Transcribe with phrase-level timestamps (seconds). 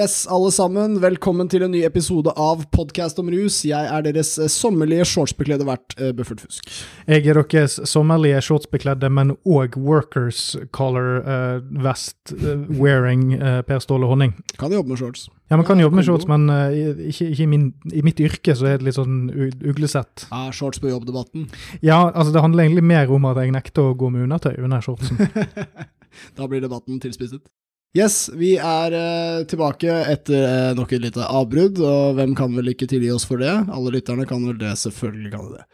[0.00, 0.94] Yes, alle sammen.
[1.02, 3.58] Velkommen til en ny episode av Podkast om rus.
[3.68, 6.70] Jeg er deres eh, sommerlige shortsbekledde vert, uh, Buffert Fusk.
[7.10, 13.84] Jeg er deres sommerlige shortsbekledde, men òg workers color uh, vest uh, wearing uh, Per
[13.84, 14.32] Ståle Honning.
[14.56, 15.28] Kan jobbe med shorts.
[15.52, 16.48] Ja, man kan jobbe med shorts, men
[17.10, 20.30] ikke, ikke i, min, i, mitt yrke så er det litt sånn uglesett.
[20.30, 21.50] Ja, shorts på jobb-debatten.
[21.82, 24.80] Ja, altså det handler egentlig mer om at jeg nekter å gå med undertøy under
[24.80, 25.18] shortsen.
[26.38, 27.42] da blir debatten tilspisset.
[27.90, 32.70] Yes, vi er uh, tilbake etter uh, nok et lite avbrudd, og hvem kan vel
[32.70, 33.50] ikke tilgi oss for det?
[33.50, 35.64] Alle lytterne kan vel det, selvfølgelig kan de det.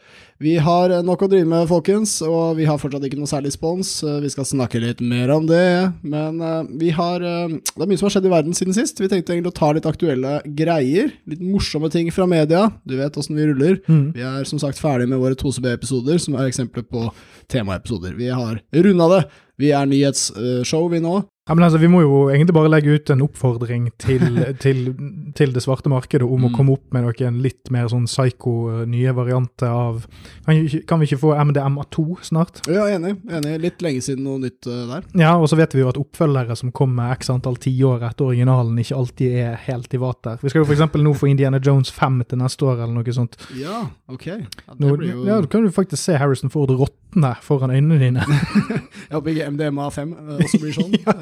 [0.41, 3.53] Vi har uh, nok å drive med, folkens, og vi har fortsatt ikke noe særlig
[3.53, 3.93] spons.
[4.01, 5.61] vi skal snakke litt mer om det,
[6.01, 6.41] men
[6.81, 8.97] vi har Det er mye som har skjedd i verden siden sist.
[8.97, 12.71] Vi tenkte egentlig å ta litt aktuelle greier, litt morsomme ting fra media.
[12.81, 13.77] Du vet åssen vi ruller.
[13.85, 14.15] Mm.
[14.17, 17.11] Vi er som sagt ferdig med våre 2CB-episoder, som er eksempler på
[17.53, 18.17] temaepisoder.
[18.17, 19.27] Vi har runda det.
[19.57, 21.21] Vi er nyhetsshow, vi nå.
[21.47, 24.23] Ja, men altså, Vi må jo egentlig bare legge ut en oppfordring til,
[24.63, 24.91] til,
[25.37, 26.47] til det svarte markedet om mm.
[26.49, 30.03] å komme opp med noen litt mer sånn psycho eh, nye varianter av
[30.45, 32.61] Kan, kan vi ikke få MDMA2 snart?
[32.67, 33.15] Ja, enig.
[33.31, 33.55] enig.
[33.63, 35.07] Litt lenge siden noe nytt uh, der.
[35.17, 38.77] Ja, og så vet vi jo at oppfølgere som kommer x antall tiår etter originalen,
[38.81, 40.39] ikke alltid er helt i vater.
[40.43, 40.99] Vi skal jo f.eks.
[41.03, 43.37] nå få Indiana Jones 5 til neste år, eller noe sånt.
[43.59, 44.27] Ja, ok.
[44.27, 45.25] Ja, nå, jo...
[45.27, 48.27] ja, Da kan du faktisk se Harrison Ford råtne foran øynene dine.
[49.13, 50.95] Håper ikke MDMA5 også blir sånn.
[51.05, 51.15] ja,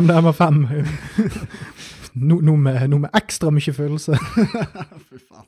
[0.00, 0.62] MDMA5.
[2.20, 4.18] Noe no med, no med, ekstra mye følelse.
[5.10, 5.46] Fy faen.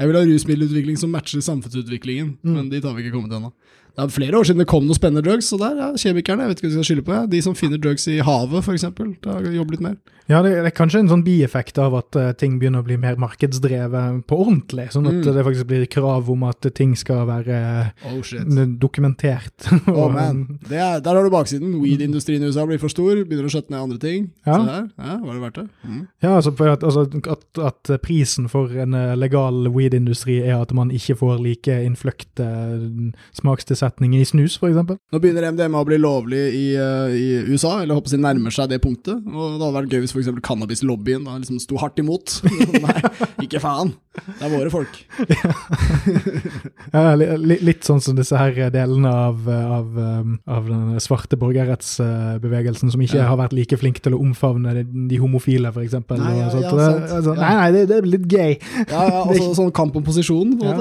[0.00, 2.54] Jeg vil ha rusmiddelutvikling som matcher samfunnsutviklingen, mm.
[2.56, 3.52] men dit har vi ikke kommet ennå.
[3.92, 6.52] Det er flere år siden det kom noen spennende drugs, så der, ja, kjemikerne, jeg
[6.52, 7.12] vet ikke hva de skal skylde på.
[7.12, 7.26] Ja.
[7.28, 8.86] De som finner drugs i havet, f.eks.
[8.88, 9.98] jobbet litt mer.
[10.30, 13.18] Ja, det, er kanskje en sånn bieffekt av at uh, ting begynner å bli mer
[13.20, 14.86] markedsdrevet på ordentlig.
[14.94, 15.26] Sånn at mm.
[15.26, 17.58] det faktisk blir krav om at ting skal være
[18.08, 18.32] oh,
[18.80, 19.66] dokumentert.
[19.92, 20.44] oh, man.
[20.70, 21.74] Er, der har du baksiden.
[21.82, 24.30] Weed-industrien i USA blir for stor, begynner å skjøtte ned andre ting.
[24.46, 24.56] Ja.
[24.56, 24.88] Se her.
[25.02, 25.66] Ja, var det verdt det?
[25.82, 26.00] Mm.
[26.24, 27.04] Ja, altså, at, altså
[27.36, 32.48] at, at, prisen for en eh, legal weed-industri er at man ikke får like innfløkte
[33.36, 34.76] smakstilsetninger omsetning i snus, f.eks.
[35.12, 38.70] Nå begynner MDMA å bli lovlig i, uh, i USA, eller håper jeg nærmer seg
[38.70, 39.18] det punktet.
[39.18, 40.30] Og Det hadde vært gøy hvis f.eks.
[40.44, 42.40] cannabislobbyen liksom sto hardt imot.
[42.84, 42.96] Nei,
[43.42, 43.94] ikke faen!
[44.12, 44.98] Det er våre folk.
[46.92, 53.00] ja, litt sånn som disse her delene av, av, um, av den svarte borgerrettsbevegelsen som
[53.02, 53.30] ikke ja.
[53.30, 55.96] har vært like flinke til å omfavne de, de homofile, f.eks.
[56.12, 56.74] Nei, ja, ja,
[57.08, 58.58] altså, nei, nei, det, det, er litt gøy.
[58.84, 60.58] Ja, ja, altså, sånn kamp om posisjon.
[60.60, 60.76] Da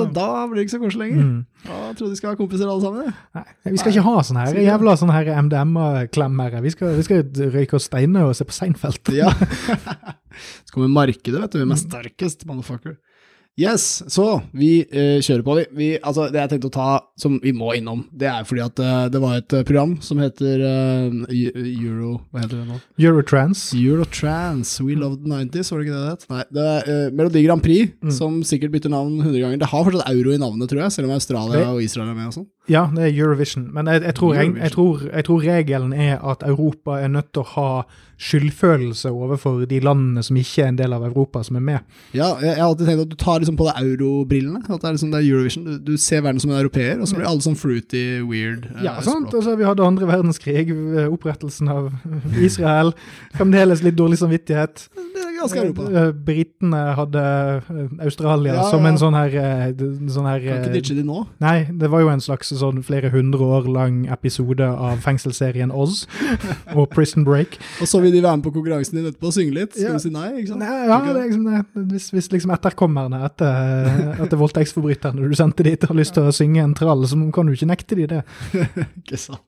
[0.51, 1.23] blir det ikke så koselig lenger.
[1.31, 1.39] Mm.
[1.61, 3.11] Jeg trodde de skal ha kompiser alle sammen.
[3.37, 6.57] Nei, vi skal ikke ha sånne her jævla sånne her MDMA-klemmer.
[6.63, 9.13] Vi, vi, skal røyke oss steiner og se på Seinfeld.
[9.13, 9.29] ja.
[10.65, 11.61] Så kommer markedet, vet du.
[11.61, 12.97] Vi er sterkest, motherfucker?
[13.59, 14.25] Yes, så
[14.55, 15.55] vi eh, kjører på.
[15.59, 16.87] Vi, vi, altså, det jeg tenkte å ta,
[17.19, 20.21] som vi må innom, det er fordi at uh, det var et uh, program som
[20.23, 22.79] heter Euro Hva heter det nå?
[23.01, 23.65] Eurotrans.
[23.75, 24.73] Eurotrans.
[24.79, 26.25] We Love the 90s, var det ikke det det het?
[26.31, 28.15] Nei, det er Melodi Grand Prix, mm.
[28.15, 29.61] som sikkert bytter navn 100 ganger.
[29.61, 32.31] Det har fortsatt euro i navnet, tror jeg, selv om Australia og Israel er med
[32.31, 32.49] og sånn.
[32.69, 33.69] Ja, det er Eurovision.
[33.73, 37.31] Men jeg, jeg, tror, jeg, jeg, tror, jeg, tror, regelen er at Europa er nødt
[37.33, 37.69] til å ha
[38.21, 41.95] skyldfølelse overfor de landene som ikke er en del av Europa, som er med.
[42.13, 44.61] Ja, jeg, har alltid tenkt at du tar liksom på deg eurobrillene.
[44.67, 45.65] At det er, liksom, det er Eurovision.
[45.65, 48.69] Du, du, ser verden som en europeer, og så blir alle sånn fruity, weird.
[48.75, 49.33] Eh, ja, sant.
[49.33, 51.89] Altså, vi hadde andre verdenskrig, eh, opprettelsen av
[52.47, 52.93] Israel.
[53.39, 54.85] Fremdeles litt dårlig samvittighet.
[55.41, 55.87] Ganske Europa.
[56.01, 59.35] Eh, britene hadde eh, Australia ja, som en sånn her,
[60.11, 61.23] sånn her Kan ikke ditche de nå?
[61.43, 66.05] Nei, det var jo en slags sånn flere hundre år lang episode av fengselsserien Oz
[66.77, 67.59] og Prison Break.
[67.81, 69.75] og så vil de være med på konkurransen din etterpå og synge litt?
[69.75, 69.97] Skal ja.
[69.97, 70.29] du si nei?
[70.41, 70.63] ikke sant?
[70.63, 71.63] Nei, ja, det liksom det.
[71.93, 76.63] Hvis, hvis liksom etterkommerne etter, etter voldtektsforbryterne du sendte dit, har lyst til å synge
[76.63, 78.25] en trall, så kan du ikke nekte de det.
[79.03, 79.43] ikke sant.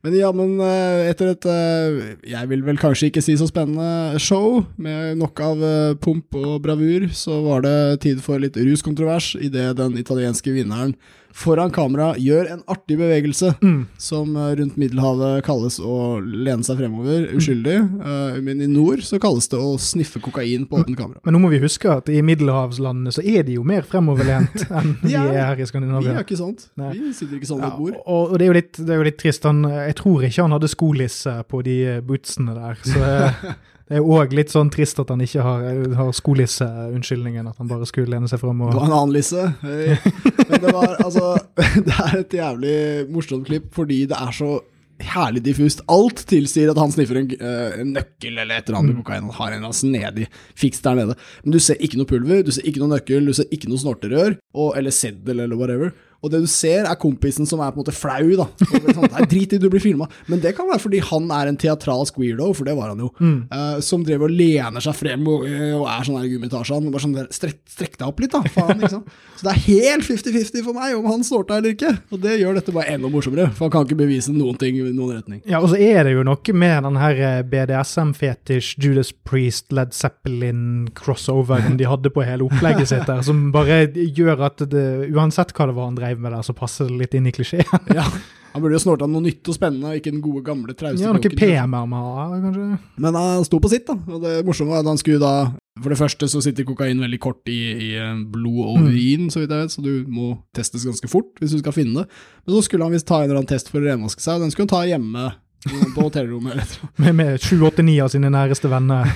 [0.00, 1.98] Men ja, men eh, etter et eh,
[2.32, 6.62] jeg vil vel kanskje ikke si så spennende show, med nok av eh, pump og
[6.64, 7.74] bravur, så var det
[8.06, 10.94] tid for litt ruskontrovers idet den italienske vinneren
[11.36, 13.78] foran kamera gjør en artig bevegelse mm.
[14.00, 17.38] som eh, rundt Middelhavet kalles å lene seg fremover, mm.
[17.38, 17.76] uskyldig.
[18.00, 21.22] Uh, men i nord så kalles det å sniffe kokain på åpent kamera.
[21.26, 24.94] Men nå må vi huske at i middelhavslandene så er de jo mer fremoverlent enn
[25.04, 26.10] vi er her i Skandinavia.
[26.10, 26.68] Vi er ikke sånt.
[26.80, 26.92] Nei.
[26.98, 27.98] Vi sitter ikke sånn ved ja, bord.
[28.04, 29.48] Og, og det, er litt, det, er jo litt, trist.
[29.48, 32.80] Han, jeg tror ikke han hadde skolisse på de bootsene der.
[32.86, 33.10] så...
[33.90, 35.64] Det er òg litt sånn trist at han ikke har,
[35.98, 39.46] har skolisse-unnskyldningen, at han bare skulle lene seg fram og Det var en annen lisse.
[39.64, 41.32] Men det var altså
[41.88, 42.76] Det er et jævlig
[43.10, 44.60] morsomt klipp fordi det er så
[45.02, 45.82] herlig diffust.
[45.90, 49.02] Alt tilsier at han sniffer en, uh, en nøkkel eller et eller annet med mm.
[49.02, 49.26] kokain.
[49.26, 50.28] Han har en eller annen snedig
[50.58, 51.16] fiks der nede.
[51.42, 53.82] Men du ser ikke noe pulver, du ser ikke noe nøkkel, du ser ikke noe
[53.82, 55.94] snorterør, og, eller seddel eller whatever.
[56.20, 58.46] Og det du ser, er kompisen som er på en måte flau, da.
[58.68, 60.08] Sånn, Nei, drit i du blir filma.
[60.28, 63.10] Men det kan være fordi han er en teatralsk weirdo, for det var han jo.
[63.20, 63.38] Mm.
[63.52, 66.90] Uh, som driver og lener seg frem og, og er sånn her gummitasjen.
[66.92, 68.44] Bare sånn der, strekk, strekk, deg opp litt, da.
[68.56, 69.02] Faen, Liksom.
[69.36, 71.92] Så det er helt 50-50 for meg om han snorta eller ikke.
[72.12, 74.84] Og det gjør dette bare enda morsommere, for han kan ikke bevise noen ting i
[74.88, 75.40] noen retning.
[75.48, 79.94] Ja, og så er det jo noe med den her eh, BDSM-fetisj, Judas Priest, Led
[79.96, 85.70] Zeppelin-crossoveren de hadde på hele opplegget sitt der, som bare gjør at det, uansett hva
[85.70, 87.90] det var han drev med der, så passer det litt inn i klisjeen.
[87.98, 88.06] ja.
[88.50, 91.22] Han burde jo snorta noe nytt og spennende, ikke den gode, gamle trauste Ja, noe
[91.22, 92.00] PMMA,
[92.42, 92.64] kanskje.
[92.98, 93.94] Men han sto på sitt, da.
[94.10, 97.20] Og det morsomme var at han skulle da For det første så sitter kokain veldig
[97.22, 99.30] kort i, i eh, blod og vin, urin, mm.
[99.32, 102.18] så vidt jeg vet, så du må testes ganske fort hvis du skal finne det.
[102.42, 104.44] Men så skulle han visst ta en eller annen test for å renvaske seg, og
[104.44, 105.30] den skulle han ta hjemme
[105.68, 106.80] på hotellrommet.
[106.96, 109.10] med med 7-8-9 av sine næreste venner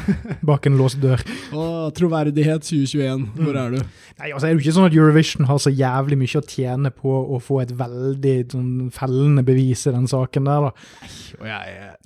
[0.45, 1.23] bak en låst dør.
[1.57, 3.79] Å, troverdighet 2021, hvor er du?
[4.21, 7.15] Nei, altså er det ikke sånn at Eurovision har så jævlig mye å tjene på
[7.35, 11.49] å få et veldig sånn, fellende bevis i den saken der, da.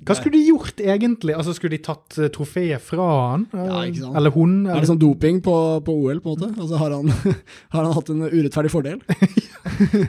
[0.07, 1.35] Hva skulle de gjort egentlig?
[1.35, 3.45] Altså Skulle de tatt uh, trofeet fra han?
[3.53, 4.15] Ja, ikke sant?
[4.17, 4.55] Eller hun?
[4.63, 4.79] Eller?
[4.79, 5.55] Er det sånn doping på,
[5.85, 6.49] på, OL, på en måte?
[6.55, 7.11] Altså Har han,
[7.75, 9.03] har han hatt en urettferdig fordel?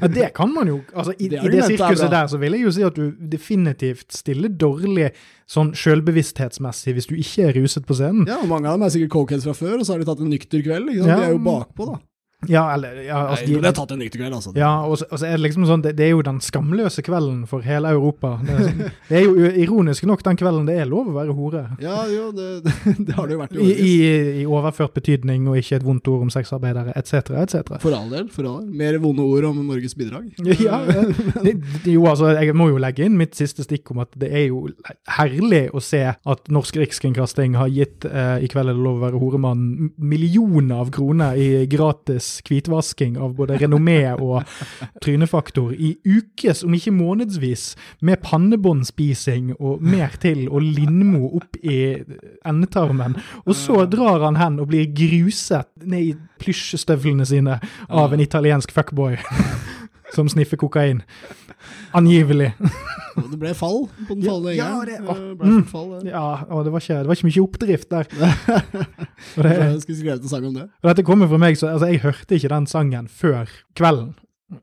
[0.01, 0.81] ja, det kan man jo.
[0.95, 4.20] Altså I det, i det sirkuset der så vil jeg jo si at du definitivt
[4.21, 5.11] stiller dårlig
[5.51, 8.29] sånn sjølbevissthetsmessig hvis du ikke er ruset på scenen.
[8.31, 10.23] Ja, og mange av dem er sikkert cokeheads fra før, og så har de tatt
[10.23, 10.93] en nykter kveld.
[10.99, 11.09] Ja.
[11.09, 11.99] De er jo bakpå, da.
[12.49, 14.53] Ja, eller ja, altså, Nei, de, har tatt en riktig kveld, altså.
[14.57, 17.03] Ja, og så, og så, er det liksom sånn, det, det, er jo den skamløse
[17.05, 18.33] kvelden for hele Europa.
[18.41, 21.37] Det er, sånn, det er, jo ironisk nok den kvelden det er lov å være
[21.37, 21.65] hore.
[21.85, 23.91] Ja, jo, det, det har det jo vært i I, i,
[24.41, 27.75] I, overført betydning, og ikke et vondt ord om sexarbeidere, etc., etc.
[27.85, 28.31] For all del.
[28.33, 28.73] for all del.
[28.81, 30.31] Mer vonde ord om Norges bidrag.
[30.61, 30.77] Ja,
[31.89, 34.67] jo, altså, jeg må jo legge inn mitt siste stikk om at det er jo
[35.17, 39.05] herlig å se at Norsk Rikskringkasting har gitt eh, I kveld er det lov å
[39.07, 39.63] være horemann
[39.97, 44.47] millioner av kroner i gratis hvitvasking av både renommé og
[45.03, 47.75] trynefaktor i ukes, om ikke månedsvis,
[48.07, 51.81] med pannebåndspising og mer til, og Lindmo opp i
[52.47, 53.19] endetarmen.
[53.47, 58.73] Og så drar han hen og blir gruset ned i plysjstøvlene sine av en italiensk
[58.75, 59.19] fuckboy
[60.15, 61.03] som sniffer kokain.
[61.97, 62.53] Angivelig.
[63.31, 64.99] det ble fall på den fallende ja, ja, det,
[65.37, 66.25] mm, fall, ja.
[66.49, 68.11] ja det var, ikke, det var ikke mye oppdrift der.
[69.45, 70.67] det, jeg skulle skrevet en sang om det.
[70.83, 74.15] Og dette kommer fra meg, så altså, jeg hørte ikke den sangen før kvelden.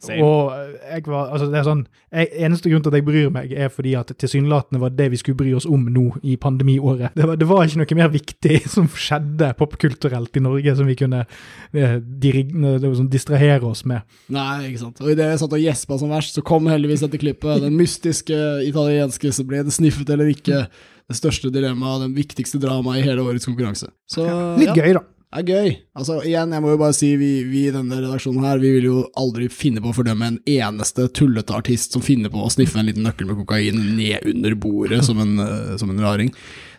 [0.04, 0.20] Same.
[0.20, 0.52] Og
[0.84, 1.82] jeg var, altså det er sånn,
[2.12, 5.20] jeg, Eneste grunn til at jeg bryr meg, er fordi at tilsynelatende var det vi
[5.22, 7.16] skulle bry oss om nå i pandemiåret.
[7.16, 10.98] Det var, det var ikke noe mer viktig som skjedde popkulturelt i Norge som vi
[11.00, 14.04] kunne eh, dirig, sånn, distrahere oss med.
[14.34, 15.02] Nei, ikke sant.
[15.04, 17.64] Og idet jeg satt og gjespa som verst, så kom heldigvis dette klippet.
[17.64, 20.66] Den mystiske italienske som ble det sniffet eller ikke.
[21.08, 23.88] Det største dilemmaet, den viktigste dramaet i hele årets konkurranse.
[24.12, 24.28] Så,
[24.60, 24.82] Litt ja.
[24.84, 25.72] gøy, da er gøy.
[25.98, 28.88] Altså, igjen, jeg må jo bare si, vi, vi, i denne redaksjonen her, vi vil
[28.88, 32.80] jo aldri finne på å fordømme en eneste tullete artist som finner på å sniffe
[32.80, 36.32] en liten nøkkel med kokain ned under bordet som en, uh, som en raring.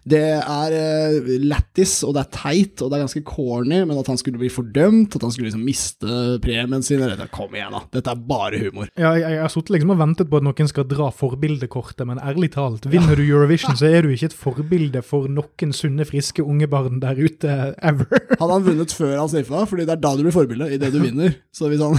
[0.08, 4.08] Det er uh, lættis, og det er teit, og det er ganske corny, men at
[4.10, 7.82] han skulle bli fordømt, at han skulle liksom miste premien sin dette, Kom igjen, da.
[7.98, 8.88] Dette er bare humor.
[8.98, 12.22] Ja, jeg, jeg har sittet liksom og ventet på at noen skal dra forbildekortet, men
[12.24, 16.44] ærlig talt, vinner du Eurovision, så er du ikke et forbilde for noen sunne, friske
[16.44, 18.08] unge barn der ute ever.
[18.34, 21.00] Hadde han vunnet før han sniffa, fordi det er da du blir forbilde, idet du
[21.08, 21.36] vinner.
[21.54, 21.98] Så hvis han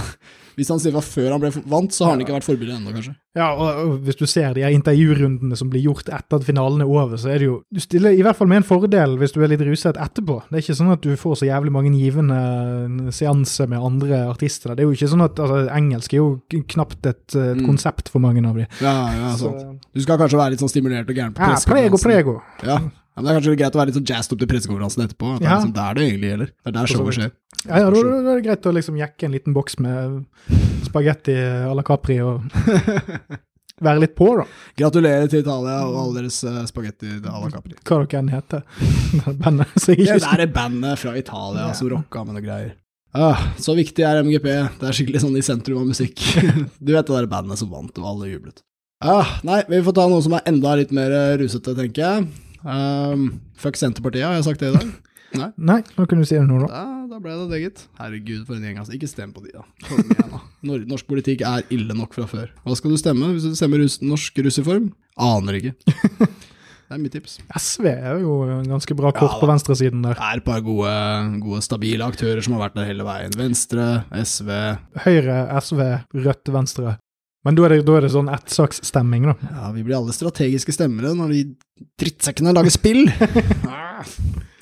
[0.60, 2.74] hvis han sier det var før han ble vant, så har han ikke vært forbilde
[2.76, 3.14] ennå, kanskje.
[3.38, 7.16] Ja, og, hvis du ser de intervjurundene som blir gjort etter at finalen er over,
[7.20, 9.52] så er det jo Du stiller i hvert fall med en fordel hvis du er
[9.52, 10.40] litt ruset etterpå.
[10.48, 14.74] Det er ikke sånn at du får så jævlig mange givende seanser med andre artister.
[14.74, 17.64] Det er jo ikke sånn at altså, Engelsk er jo knapt et, et mm.
[17.70, 18.68] konsept for mange av de.
[18.82, 19.86] Ja, ja, sant.
[19.94, 22.40] Du skal kanskje være litt sånn stimulert og gæren på ja, prego, prego.
[22.66, 22.82] Ja,
[23.16, 25.34] men det er kanskje greit å være litt sånn jazzed opp til pressekonferansen etterpå.
[25.34, 25.44] At ja.
[25.44, 26.50] Det er liksom der det egentlig gjelder.
[26.50, 27.30] Det er der showet skjer.
[27.60, 30.20] Ja, ja, da, er det greit å liksom jekke en liten boks med
[30.86, 32.46] spagetti à la Capri og
[33.84, 34.46] være litt på, da.
[34.78, 37.76] Gratulerer til Italia og alle deres uh, spagetti à la Capri.
[37.82, 38.64] Hva dere enn heter.
[39.42, 39.74] bandet.
[39.76, 40.20] Så jeg ikke...
[40.24, 41.76] Det er bandet fra Italia ja.
[41.76, 42.76] som rocka med noe greier.
[43.10, 44.46] Ah, så viktig er MGP.
[44.78, 46.22] Det er skikkelig sånn i sentrum av musikk.
[46.78, 48.62] du vet det der bandet som vant, og alle jublet.
[49.02, 52.30] Ah, nei, vi får ta noe som er enda litt mer rusete, tenker jeg.
[52.64, 54.90] Um, fuck Senterpartiet, har jeg sagt det i dag?
[55.38, 56.68] Nei, Nei nå kunne du si det nå, da.
[56.70, 57.82] Da, da ble det det, gitt.
[58.00, 58.80] Herregud, for en gjeng.
[58.82, 58.94] altså.
[58.96, 59.64] Ikke stem på de, da.
[59.86, 60.42] Igjen, da.
[60.90, 62.50] Norsk politikk er ille nok fra før.
[62.66, 64.90] Hva skal du stemme hvis du stemmer rus norsk russeform?
[65.20, 65.74] Aner ikke.
[66.90, 67.36] Det er mitt tips.
[67.54, 68.32] SV er jo
[68.66, 70.16] ganske bra kort ja, på venstresiden der.
[70.18, 70.94] Det er et par gode,
[71.38, 73.36] gode, stabile aktører som har vært der hele veien.
[73.38, 74.50] Venstre, SV
[75.04, 75.84] Høyre, SV,
[76.18, 76.96] Rødt, Venstre.
[77.46, 79.34] Men da er det, da er det sånn ettsaksstemming, da.
[79.48, 81.42] Ja, vi blir alle strategiske stemmere når de
[82.00, 83.06] drittsekkene lager spill.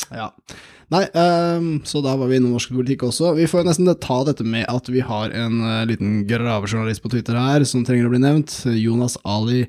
[0.09, 0.31] Ja.
[0.89, 3.35] Nei, um, så da var vi innom norsk politikk også.
[3.37, 7.37] Vi får nesten ta dette med at vi har en uh, liten gravejournalist på Twitter
[7.37, 8.55] her som trenger å bli nevnt.
[8.73, 9.67] Jonas Ali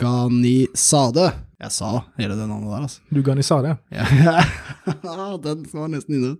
[0.00, 1.28] Ghanizade.
[1.60, 3.04] Jeg sa hele det navnet der, altså.
[3.12, 3.76] Du Ghanizade?
[3.92, 6.32] Ja, den var nesten inne.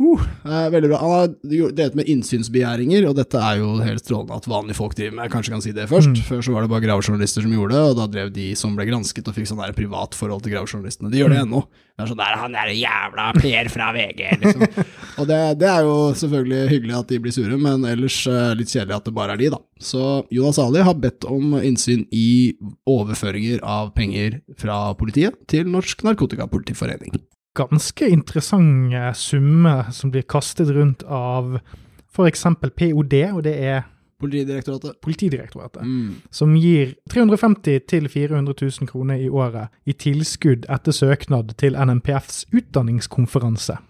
[0.00, 0.98] Uh, veldig bra.
[0.98, 5.16] Han har delt med innsynsbegjæringer, og dette er jo helt strålende at vanlige folk driver
[5.16, 5.26] med.
[5.26, 6.10] Jeg kanskje kan si det først.
[6.14, 6.24] Mm.
[6.26, 8.88] Før så var det bare gravejournalister som gjorde det, og da drev de som ble
[8.88, 11.12] gransket og fikk sånn der privat forhold til gravejournalistene.
[11.12, 11.46] De gjør det mm.
[11.46, 11.64] ennå.
[11.92, 14.64] Det er sånn der, han er jævla Per fra VG, liksom.
[15.20, 18.72] og det, det, er jo selvfølgelig hyggelig at de blir sure, men ellers uh, litt
[18.72, 19.60] kjedelig at det bare er de, da.
[19.82, 22.54] Så Jonas Ali har bedt om innsyn i
[22.88, 27.20] overføringer av penger fra politiet til Norsk Narkotikapolitiforening
[27.58, 31.58] ganske interessante summer som blir kastet rundt av
[32.12, 32.46] f.eks.
[32.76, 33.82] POD, og det er
[34.22, 35.00] Politidirektoratet.
[35.02, 36.10] Politidirektoratet mm.
[36.30, 43.80] Som gir 350 000-400 000 kroner i året i tilskudd etter søknad til NMPFs utdanningskonferanse.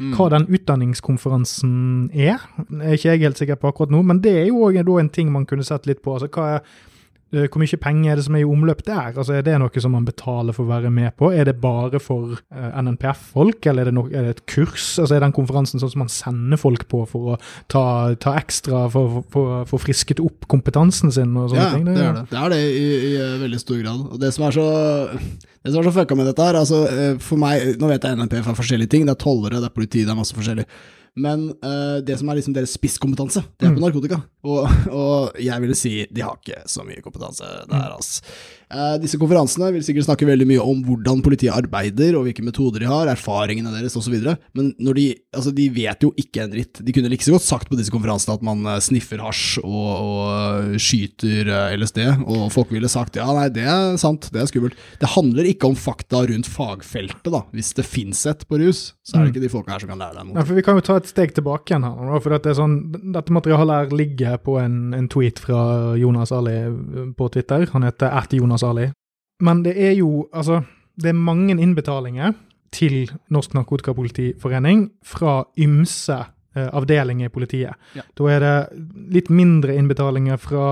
[0.00, 0.14] Mm.
[0.16, 1.74] Hva den utdanningskonferansen
[2.08, 2.40] er,
[2.80, 5.28] er ikke jeg helt sikker på akkurat nå, men det er jo òg en ting
[5.34, 6.16] man kunne sett litt på.
[6.16, 6.64] altså hva er
[7.32, 9.14] hvor mye penger er det som er i omløp der?
[9.16, 11.30] Altså, Er det noe som man betaler for å være med på?
[11.32, 14.98] Er det bare for uh, eh, NNPF-folk, eller er det, no er det, et kurs?
[15.00, 17.38] Altså, Er den konferansen sånn som man sender folk på for å
[17.72, 17.84] ta,
[18.20, 21.32] ta ekstra, for å få frisket opp kompetansen sin?
[21.32, 21.88] og sånne ja, ting?
[21.88, 22.26] Det, det er det.
[22.30, 24.06] Det er det i, i, i veldig stor grad.
[24.12, 24.68] Og det som er så
[25.62, 26.82] det som er så fucka med dette her, altså
[27.22, 30.02] for meg, Nå vet jeg NNPF er forskjellige ting, det er tollere, det er politi,
[30.04, 30.66] det er masse forskjellig.
[31.20, 33.84] Men uh, det som er liksom deres spisskompetanse, det er på mm.
[33.84, 34.20] narkotika.
[34.48, 38.22] Og, og, jeg ville si de har ikke så mye kompetanse der, altså.
[38.72, 42.84] Uh, disse konferansene vil sikkert snakke veldig mye om hvordan politiet arbeider, og hvilke metoder
[42.84, 44.16] de har, erfaringene deres osv.
[44.56, 46.80] Men når de, altså de vet jo ikke en dritt.
[46.80, 49.90] De kunne like så godt sagt på disse konferansene at man uh, sniffer hasj og,
[49.92, 54.78] og skyter LSD, og folk ville sagt ja, nei, det er sant, det er skummelt.
[55.00, 57.44] Det handler ikke om fakta rundt fagfeltet, da.
[57.52, 59.32] Hvis det fins et på rus, så er det mm.
[59.34, 60.36] ikke de folka her som kan lære deg noe.
[60.38, 62.20] Ja, for vi kan jo ta et steg tilbake igjen her.
[62.22, 62.76] for det sånn,
[63.14, 65.62] Dette materialet her ligger på en, en, tweet fra
[65.98, 66.56] Jonas Ali
[67.18, 67.66] på Twitter.
[67.74, 68.90] Han heter at Jonas Ali.
[69.42, 70.62] Men det er jo altså,
[70.96, 72.36] det er mange innbetalinger
[72.72, 77.74] til Norsk Narkotikapolitiforening fra ymse avdelinger i politiet.
[77.96, 78.02] Ja.
[78.18, 78.56] Da er det
[79.14, 80.66] litt mindre innbetalinger fra,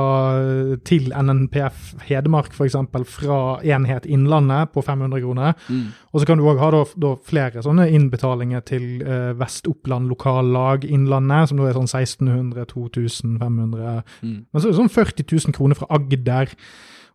[0.85, 2.77] til NNPF Hedmark f.eks.
[3.09, 5.57] fra Enhet Innlandet på 500 kroner.
[5.69, 5.87] Mm.
[6.13, 10.85] Og så kan du òg ha da, da, flere sånne innbetalinger til uh, Vest-Oppland lokallag
[10.85, 14.05] Innlandet, som da er sånn 1600-2500.
[14.21, 14.39] Mm.
[14.45, 16.21] Men så er det sånn 40 000 kroner fra Agder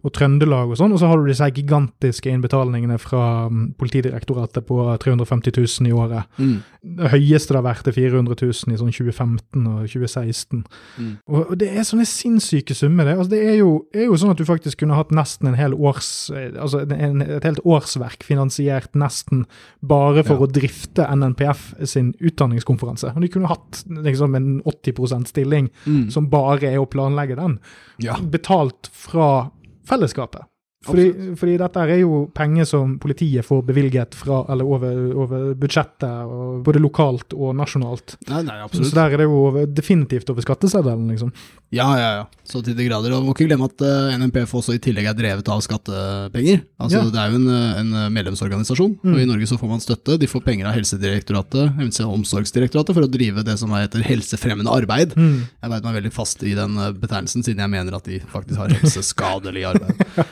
[0.05, 0.93] og Trøndelag og sånn.
[0.93, 6.29] Og så har du disse gigantiske innbetalingene fra um, Politidirektoratet på 350 000 i året.
[6.37, 6.57] Mm.
[6.85, 10.61] Det høyeste det har vært, er 400 000 i sånn 2015 og 2016.
[10.99, 11.11] Mm.
[11.25, 13.09] Og, og, det er sånne sinnssyke summer.
[13.09, 15.57] Det, altså, det er, jo, er, jo, sånn at du faktisk kunne hatt nesten en
[15.57, 19.43] hel års eh, Altså en, et helt årsverk finansiert nesten
[19.85, 20.45] bare for ja.
[20.45, 23.15] å drifte NNPF sin utdanningskonferanse.
[23.15, 26.07] Og de kunne hatt liksom en 80% stilling mm.
[26.13, 27.57] som bare er å planlegge den.
[28.03, 28.17] Ja.
[28.21, 29.49] Betalt fra
[29.85, 30.54] fellesskapet.
[30.85, 36.33] Fordi, fordi, dette er jo penger som politiet får bevilget fra, eller over, over budsjettet,
[36.65, 38.17] både lokalt og nasjonalt.
[38.29, 38.91] Nei, nei, absolutt.
[38.91, 41.33] Så der er det jo over, definitivt over skatteseddelen, liksom.
[41.73, 42.25] Ja, ja, ja.
[42.45, 43.13] Så til de grader.
[43.15, 46.61] Og må ikke glemme at uh, eh, NMPF også i tillegg er drevet av skattepenger.
[46.79, 47.09] Altså, ja.
[47.11, 49.15] Det er jo en, eh, en eh, medlemsorganisasjon, mm.
[49.15, 50.19] og i Norge så får man støtte.
[50.21, 54.71] De får penger av Helsedirektoratet, Helse- og omsorgsdirektoratet, for å drive det som heter helsefremmende
[54.71, 55.17] arbeid.
[55.17, 55.41] Mm.
[55.49, 58.77] Jeg veit meg veldig fast i den betegnelsen, siden jeg mener at de faktisk har
[58.77, 60.05] helseskadelig arbeid.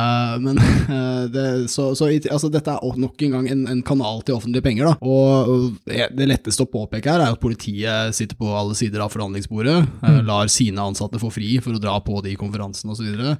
[0.00, 4.22] uh, men uh, det, så, så altså, dette er nok en gang en, en kanal
[4.24, 4.96] til offentlige penger, da.
[5.00, 9.12] Og, og det letteste å påpeke her er at politiet sitter på alle sider av
[9.14, 10.22] forhandlingsbordet, mm.
[10.28, 13.36] lar sine ansatte få fri for å dra på de konferansene osv.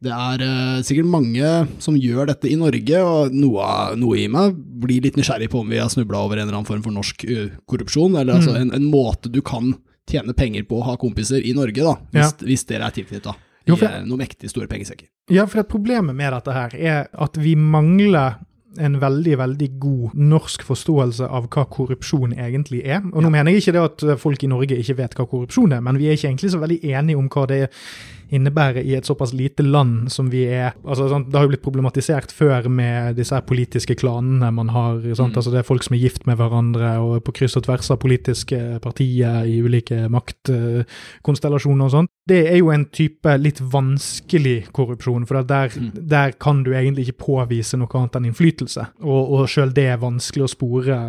[0.00, 1.48] Det er uh, sikkert mange
[1.84, 3.66] som gjør dette i Norge, og noe,
[4.00, 6.68] noe, i meg blir litt nysgjerrig på om vi har snubla over en eller annen
[6.68, 8.56] form for norsk uh, korrupsjon, eller altså, mm.
[8.56, 9.74] altså en, en, måte du kan
[10.08, 12.48] tjene penger på å ha kompiser i Norge, da, hvis, ja.
[12.48, 13.36] hvis dere er tilknytta.
[13.76, 15.08] I for, noen mektig store pengesekker.
[15.30, 18.40] Ja, for problemet med dette her er at vi mangler
[18.78, 23.02] en veldig veldig god norsk forståelse av hva korrupsjon egentlig er.
[23.02, 23.32] Og Nå ja.
[23.34, 26.06] mener jeg ikke det at folk i Norge ikke vet hva korrupsjon er, men vi
[26.06, 27.86] er ikke egentlig så veldig enige om hva det er
[28.30, 30.74] innebærer i et såpass lite land som vi er.
[30.84, 35.00] Altså, sånn, det har jo blitt problematisert før med disse her politiske klanene man har.
[35.02, 35.34] Mm.
[35.34, 38.00] Altså, det er folk som er gift med hverandre og på kryss og tvers av
[38.02, 42.10] politiske partier i ulike maktkonstellasjoner og sånn.
[42.30, 45.90] Det er jo en type litt vanskelig korrupsjon, for der, mm.
[46.10, 48.86] der kan du egentlig ikke påvise noe annet enn innflytelse.
[49.02, 51.00] Og, og sjøl det er vanskelig å spore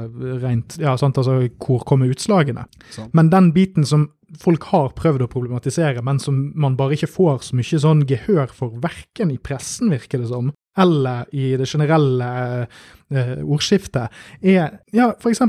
[0.42, 1.20] rent ja, sant?
[1.22, 2.66] Altså, Hvor kommer utslagene?
[2.90, 3.12] Sånn.
[3.18, 4.10] Men den biten som
[4.40, 8.52] folk har prøvd å problematisere, men som man bare ikke får så mye sånn gehør
[8.56, 12.28] for, verken i pressen, virker det som, eller i det generelle
[13.12, 15.42] eh, ordskiftet, er ja, f.eks.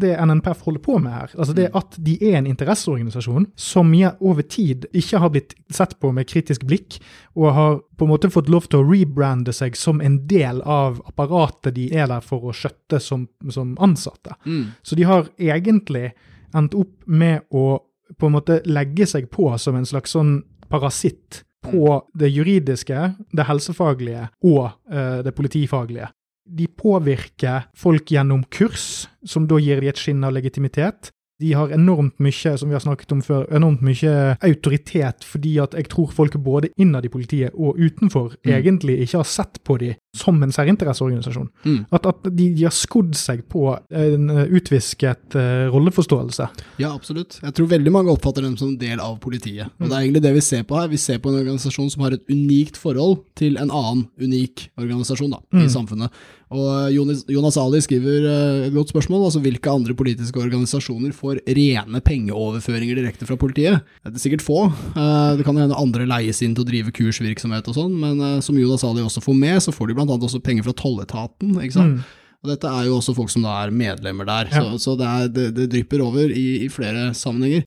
[0.00, 1.34] det NNPF holder på med her.
[1.36, 1.76] Altså det mm.
[1.82, 6.30] at de er en interesseorganisasjon som ja, over tid ikke har blitt sett på med
[6.30, 7.02] kritisk blikk,
[7.36, 11.02] og har på en måte fått lov til å rebrande seg som en del av
[11.10, 14.38] apparatet de er der for å skjøtte som, som ansatte.
[14.46, 14.72] Mm.
[14.80, 16.14] Så de har egentlig
[16.56, 17.80] endt opp med å
[18.18, 20.40] på en måte legge seg på som en slags sånn
[20.72, 26.08] parasitt på det juridiske, det helsefaglige og uh, det politifaglige.
[26.42, 31.12] De påvirker folk gjennom kurs, som da gir de et skinn av legitimitet.
[31.42, 35.74] De har enormt mye, som vi har snakket om før, enormt mye autoritet, fordi at
[35.78, 38.52] jeg tror folk både innad i politiet og utenfor mm.
[38.58, 41.48] egentlig ikke har sett på dem som en særinteresseorganisasjon.
[41.64, 41.78] Mm.
[41.90, 46.48] At, at de, de, har skodd seg på en utvisket uh, rolleforståelse.
[46.82, 47.38] Ja, absolutt.
[47.42, 49.72] Jeg tror veldig mange oppfatter dem som en del av politiet.
[49.78, 49.88] Og mm.
[49.88, 50.92] det er egentlig det vi ser på her.
[50.92, 55.32] Vi ser på en organisasjon som har et unikt forhold til en annen unik organisasjon
[55.32, 55.72] da, i mm.
[55.72, 56.22] samfunnet.
[56.52, 59.26] Og Jonas, Jonas Ali skriver uh, et godt spørsmål.
[59.26, 63.82] altså Hvilke andre politiske organisasjoner får rene pengeoverføringer direkte fra politiet?
[64.04, 64.66] Det er sikkert få.
[64.96, 68.40] Uh, det kan hende andre leies inn til å drive kursvirksomhet og sånn, men uh,
[68.44, 70.18] som Jonas Ali også får med, så får de bl.a.
[70.18, 71.56] også penger fra tolletaten.
[71.62, 72.02] ikke sant?
[72.02, 72.18] Mm.
[72.42, 74.64] Og dette er jo også folk som da er medlemmer der, ja.
[74.64, 77.62] så, så det, er, det, det, drypper over i, i, flere sammenhenger.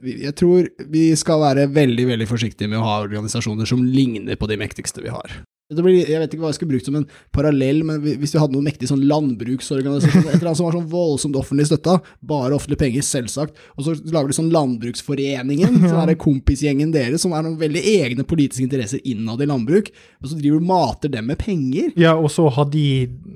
[0.00, 4.48] Jeg tror vi skal være veldig veldig forsiktige med å ha organisasjoner som ligner på
[4.48, 5.42] de mektigste vi har.
[5.72, 8.52] Blir, jeg vet ikke hva jeg skulle brukt som en parallell, men hvis vi hadde
[8.52, 12.82] noen mektig sånn landbruksorganisasjon, et eller annet som var sånn voldsomt offentlig støtta, bare offentlige
[12.82, 16.02] penger, selvsagt, og så lager du sånn Landbruksforeningen, ja.
[16.04, 19.88] det kompisgjengen deres, som er noen veldig egne politiske interesser innad i landbruk,
[20.20, 21.88] og så driver du mater dem med penger.
[21.96, 22.84] Ja, og så har de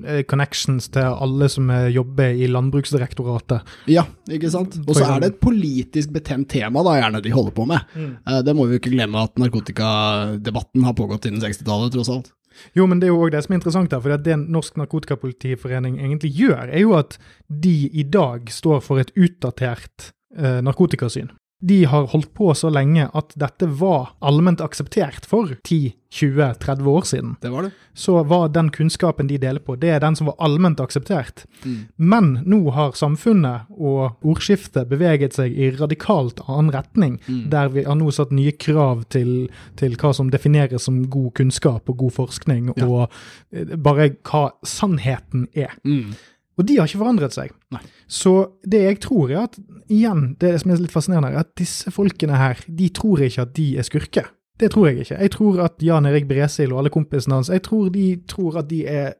[0.04, 3.72] eh, connections til alle som jobber i Landbruksdirektoratet.
[3.88, 4.76] Ja, ikke sant.
[4.84, 7.96] Og så er det et politisk betent tema, da, gjerne, de holder på med.
[7.96, 8.14] Mm.
[8.20, 12.27] Eh, det må vi jo ikke glemme at narkotikadebatten har pågått siden 60-tallet, tross alt.
[12.76, 14.02] Jo, men det er jo òg det som er interessant her.
[14.04, 19.12] For det Norsk Narkotikapolitiforening egentlig gjør, er jo at de i dag står for et
[19.16, 21.30] utdatert eh, narkotikasyn
[21.60, 27.32] de har holdt på så lenge at dette var allment akseptert for 10-20-30 år siden.
[27.42, 27.72] Det var det.
[27.98, 31.42] Så var den kunnskapen de deler på, det er den som var allment akseptert.
[31.64, 31.80] Mm.
[31.96, 37.44] Men nå har samfunnet og ordskiftet beveget seg i radikalt annen retning, mm.
[37.50, 41.90] der vi har nå satt nye krav til, til, hva som defineres som god kunnskap
[41.90, 42.86] og god forskning, ja.
[42.86, 43.10] og
[43.50, 45.74] eh, bare hva sannheten er.
[45.82, 46.14] Mm.
[46.58, 47.52] Og de har ikke forandret seg.
[47.74, 47.82] Nei.
[48.10, 48.34] Så
[48.66, 52.40] det jeg tror, er at igjen, det som er litt fascinerende, er at disse folkene
[52.40, 54.32] her, de tror ikke at de er skurker.
[54.58, 55.16] Det tror jeg ikke.
[55.20, 58.66] Jeg tror at Jan Erik Bresil og alle kompisene hans jeg tror de tror at
[58.70, 59.12] de er,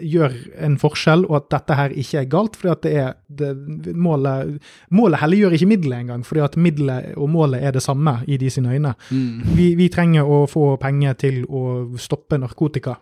[0.00, 0.32] gjør
[0.64, 2.56] en forskjell, og at dette her ikke er galt.
[2.56, 4.56] fordi at det er det, målet
[4.90, 8.50] Målet helliggjør ikke middelet engang, fordi at middelet og målet er det samme i de
[8.50, 8.94] sine øyne.
[9.10, 9.44] Mm.
[9.56, 12.96] Vi, vi trenger å få penger til å stoppe narkotika.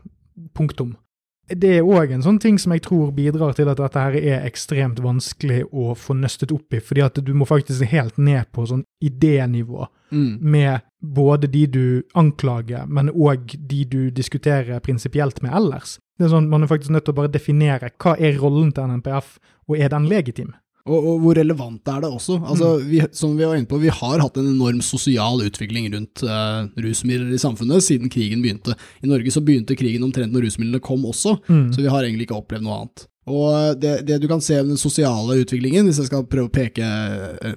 [0.55, 0.97] Punktum
[1.49, 4.47] det er òg en sånn ting som jeg tror bidrar til at dette her er
[4.49, 8.65] ekstremt vanskelig å få nøstet opp i, fordi at du må faktisk helt ned på
[8.71, 10.41] sånn idénivå mm.
[10.41, 15.99] med både de du anklager, men òg de du diskuterer prinsipielt med ellers.
[16.17, 18.89] Det er sånn, Man er faktisk nødt til å bare definere hva er rollen til
[18.89, 19.37] NNPF,
[19.69, 20.55] og er den legitim?
[20.85, 22.35] Og, og, hvor relevant er det også?
[22.44, 22.88] Altså, mm.
[22.90, 26.66] vi, som vi var inne på, vi har hatt en enorm sosial utvikling rundt eh,
[26.85, 28.77] rusmidler i samfunnet siden krigen begynte.
[29.01, 31.70] I Norge så begynte krigen omtrent når rusmidlene kom også, mm.
[31.73, 33.07] så vi har egentlig ikke opplevd noe annet.
[33.31, 36.53] Og det, det, du kan se med den sosiale utviklingen, hvis jeg skal prøve å
[36.53, 37.55] peke eh,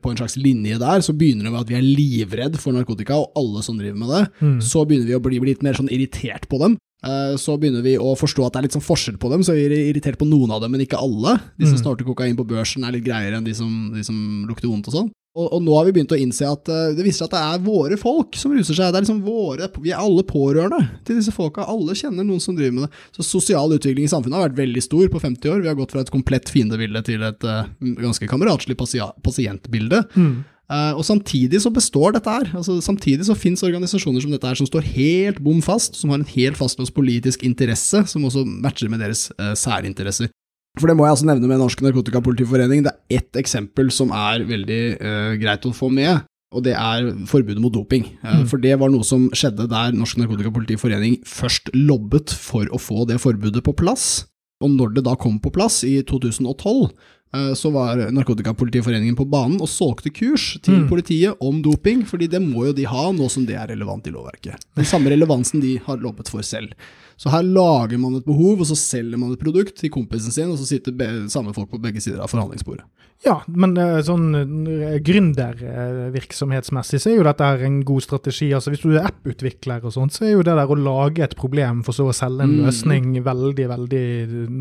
[0.00, 3.16] på en slags linje der, så begynner det med at vi er livredd for narkotika,
[3.20, 4.24] og alle som driver med det.
[4.40, 4.58] Mm.
[4.64, 6.76] Så begynner vi å bli litt mer sånn irritert på dem.
[7.06, 9.56] Eh, så begynner vi å forstå at det er litt sånn forskjell på dem, så
[9.56, 11.38] vi er irritert på noen av dem, men ikke alle.
[11.56, 11.82] De som mm.
[11.84, 15.00] snorter kokain på børsen er litt greiere enn de som, de som lukter vondt og
[15.00, 15.14] sånn.
[15.36, 17.64] Og, og, nå har vi begynt å innse at uh, det viser at det er
[17.66, 18.88] våre folk som ruser seg.
[18.88, 21.66] Det er liksom våre, Vi er alle pårørende til disse folka.
[21.68, 23.04] Alle kjenner noen som driver med det.
[23.18, 25.60] Så sosial utvikling i samfunnet har vært veldig stor på 50 år.
[25.60, 27.68] Vi har gått fra et komplett fiendebilde til et uh,
[28.00, 30.06] ganske kameratslig pasientbilde.
[30.16, 30.36] Mm.
[30.66, 32.48] Uh, og samtidig så består dette her.
[32.56, 36.22] Altså, samtidig så finnes organisasjoner som dette her som står helt bom fast, som har
[36.22, 40.32] en helt fastlåst politisk interesse, som også matcher med deres uh, særinteresser.
[40.76, 42.84] For det må jeg altså nevne med Norsk Narkotikapolitiforening.
[42.84, 47.08] Det er ett eksempel som er veldig uh, greit å få med, og det er
[47.28, 48.10] forbudet mot doping.
[48.20, 48.44] Mm.
[48.50, 53.18] For det var noe som skjedde der Norsk Narkotikapolitiforening først lobbet for å få det
[53.24, 54.26] forbudet på plass.
[54.64, 59.56] Og når det da kom på plass i 2012, uh, så var Narkotikapolitiforeningen på banen
[59.64, 60.86] og solgte kurs til mm.
[60.92, 64.12] politiet om doping, fordi det må jo de ha, nå som det er relevant i
[64.12, 64.60] lovverket.
[64.76, 66.76] Den samme relevansen de har lobbet for selv.
[67.16, 70.50] Så her lager man et behov, og så selger man et produkt til kompisen sin,
[70.52, 70.92] og så sitter
[71.32, 72.84] samme folk på begge sider av forhandlingsbordet.
[73.24, 78.50] Ja, men eh, sånn eh, gründervirksomhetsmessig så er jo dette en god strategi.
[78.54, 81.36] Altså Hvis du er apputvikler og sånt, så er jo det der å lage et
[81.38, 82.66] problem for så å selge en mm.
[82.66, 84.04] løsning veldig, veldig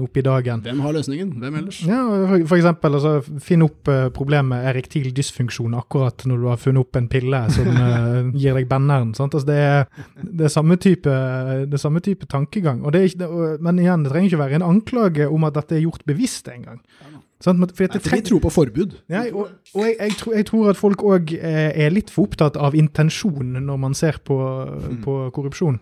[0.07, 0.63] opp i dagen.
[0.65, 1.33] Hvem har løsningen?
[1.43, 1.81] Hvem ellers?
[1.85, 1.99] Ja,
[2.31, 3.13] For, for eksempel, altså,
[3.43, 7.67] finn opp problemet erektil dysfunksjon akkurat når du har funnet opp en pille som
[8.39, 9.11] gir deg benneren.
[9.19, 9.35] Sant?
[9.35, 11.11] Altså, det, er, det, er samme type,
[11.67, 12.85] det er samme type tankegang.
[12.85, 13.29] Ikke,
[13.59, 16.79] men igjen, det trenger ikke være en anklage om at dette er gjort bevisst engang.
[17.43, 18.93] Sånn, for for de tror på forbud.
[19.11, 22.29] Ja, og, og jeg, jeg, tror, jeg, tror, at folk òg eh, er litt for
[22.29, 25.01] opptatt av intensjonen når man ser på, mm.
[25.03, 25.81] på korrupsjon.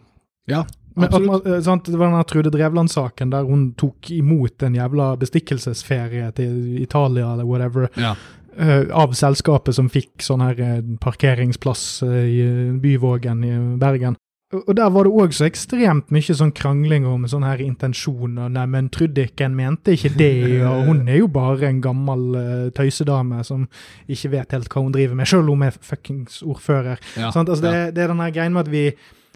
[0.49, 0.63] Ja,
[0.97, 1.45] absolutt.
[1.45, 6.32] Men, at, sant, det var den Trude Drevland-saken der hun tok imot en jævla bestikkelsesferie
[6.39, 7.88] til Italia eller whatever.
[8.02, 8.15] Ja.
[8.54, 10.60] Uh, av selskapet som fikk sånn her
[11.02, 12.43] parkeringsplass uh, i
[12.82, 14.17] Byvågen i Bergen.
[14.54, 18.52] Og der var det òg så ekstremt mye sånn krangling om sånne her intensjoner.
[18.54, 20.36] Neimen, Trudikken mente ikke det,
[20.70, 23.66] og hun er jo bare en gammel uh, tøysedame som
[24.06, 27.02] ikke vet helt hva hun driver med, sjøl om hun er fuckings ordfører.
[27.18, 27.92] Ja, altså, det, ja.
[27.92, 28.88] det, er den her greien med at vi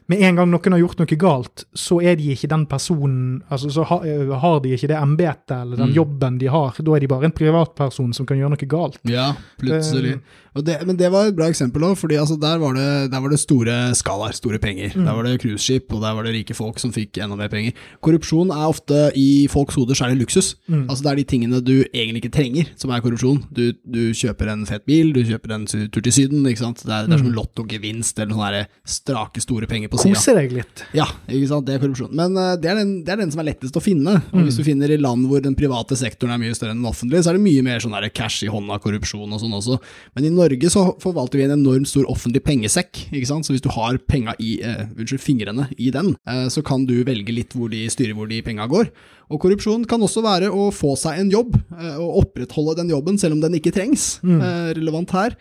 [0.07, 3.69] med en gang noen har gjort noe galt, så er de ikke den personen altså
[3.73, 5.97] Så har, eh, har de ikke det embetet eller den mm.
[5.97, 6.77] jobben de har.
[6.79, 9.01] Da er de bare en privatperson som kan gjøre noe galt.
[9.03, 10.15] Ja, plutselig.
[10.15, 10.21] Um,
[10.65, 13.33] det, men det var et bra eksempel òg, for altså der, var det, der var
[13.33, 14.93] det store skalaer, store penger.
[14.95, 15.05] Mm.
[15.05, 17.75] Der var det cruiseskip, og der var det rike folk som fikk enda mer penger.
[18.05, 20.55] Korrupsjon er ofte i folks hoder særlig luksus.
[20.67, 20.85] Mm.
[20.87, 23.43] Altså Det er de tingene du egentlig ikke trenger, som er korrupsjon.
[23.53, 26.45] Du, du kjøper en fet bil, du kjøper en tur til Syden.
[26.47, 27.35] Det er, det er som mm.
[27.37, 30.15] lottogevinst eller sånne strake, store penger på sida.
[30.15, 30.85] Koser deg litt.
[30.97, 31.67] Ja, ikke sant?
[31.67, 32.13] det er korrupsjon.
[32.17, 34.19] Men uh, det, er den, det, er den, som er lettest å finne.
[34.31, 34.67] Og Hvis du mm.
[34.71, 37.39] finner i land hvor den private sektoren er mye større enn den offentlige, så er
[37.39, 39.79] det mye mer sånn cash i hånda-korrupsjon og sånn også.
[40.15, 43.09] Men i Norge så forvalter vi en enormt stor offentlig pengesekk.
[43.11, 43.45] ikke sant?
[43.45, 47.03] Så hvis du har penga i, uh, unnskyld, fingrene i den, uh, så kan du
[47.03, 48.91] velge litt hvor de styrer hvor de penga går.
[49.29, 51.57] Og korrupsjon kan også være å få seg en jobb,
[51.99, 54.21] og opprettholde den jobben selv om den ikke trengs.
[54.23, 54.39] Mm.
[54.77, 55.35] relevant her.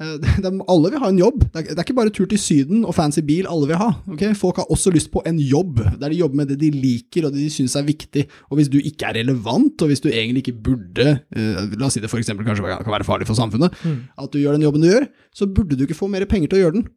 [0.00, 1.42] Eh, de, alle vil ha en jobb.
[1.44, 3.90] Det er, det er, ikke bare tur til Syden og fancy bil alle vil ha.
[4.14, 4.32] Okay?
[4.38, 7.34] Folk har også lyst på en jobb, der de jobber med det de liker og
[7.34, 8.26] det de syns er viktig.
[8.48, 11.96] Og hvis du ikke er relevant, og hvis du egentlig ikke burde uh, La oss
[11.96, 13.98] si det for eksempel kanskje kan være farlig for samfunnet, mm.
[14.20, 16.60] at du gjør den jobben du gjør, så burde du ikke få mer penger til
[16.60, 16.88] å gjøre den.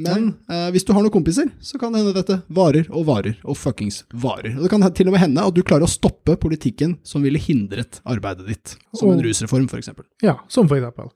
[0.00, 3.36] Men uh, hvis du har noen kompiser, så kan det hende dette varer og varer
[3.44, 4.54] og fuckings varer.
[4.56, 7.40] Og det kan til og med hende at du klarer å stoppe politikken som ville
[7.40, 10.08] hindret arbeidet ditt, som en rusreform for eksempel.
[10.24, 11.10] Ja, som for eksempel.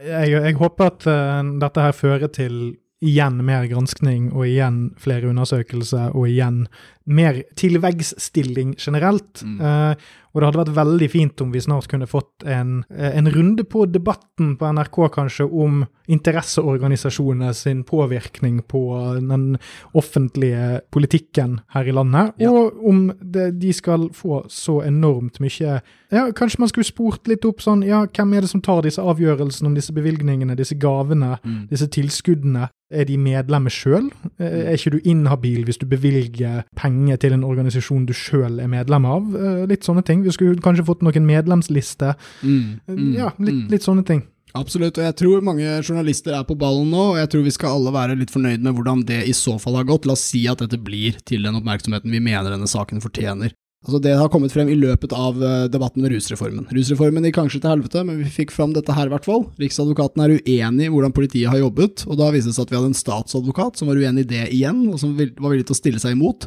[0.00, 2.60] Jeg, jeg håper at uh, dette her fører til
[3.00, 6.66] igjen mer granskning og igjen flere undersøkelser og igjen
[7.08, 9.40] mer tilveggsstilling generelt.
[9.44, 9.60] Mm.
[9.60, 13.30] Uh, og det hadde vært veldig fint om vi snart kunne fått en, eh, en
[13.30, 18.82] runde på debatten på NRK kanskje om interesseorganisasjonene sin påvirkning på
[19.18, 19.58] den
[19.94, 22.50] offentlige politikken her i landet, ja.
[22.50, 27.44] og om det, de skal få så enormt mye ja, Kanskje man skulle spurt litt
[27.46, 31.36] opp sånn ja, hvem er det som tar disse avgjørelsene om disse bevilgningene, disse gavene,
[31.44, 31.64] mm.
[31.70, 32.66] disse tilskuddene?
[32.90, 34.08] Er de medlemmer sjøl?
[34.42, 39.06] Er ikke du inhabil hvis du bevilger penger til en organisasjon du sjøl er medlem
[39.06, 39.28] av?
[39.30, 40.19] Eh, litt sånne ting.
[40.24, 42.14] Vi skulle kanskje fått noen medlemsliste.
[42.42, 43.64] Mm, mm, ja, litt, mm.
[43.72, 44.24] litt, sånne ting.
[44.58, 47.76] Absolutt, og jeg tror mange journalister er på ballen nå, og jeg tror vi skal
[47.78, 50.08] alle være litt fornøyd med hvordan det i så fall har gått.
[50.10, 53.54] La oss si at dette blir til den oppmerksomheten vi mener denne saken fortjener.
[53.80, 56.66] Altså Det har kommet frem i løpet av eh, debatten med rusreformen.
[56.76, 59.46] Rusreformen gikk kanskje til helvete, men vi fikk fram dette her i hvert fall.
[59.62, 62.76] Riksadvokaten er uenig i hvordan politiet har jobbet, og da viste det seg at vi
[62.76, 65.80] hadde en statsadvokat som var uenig i det igjen, og som var villig til å
[65.80, 66.44] stille seg imot.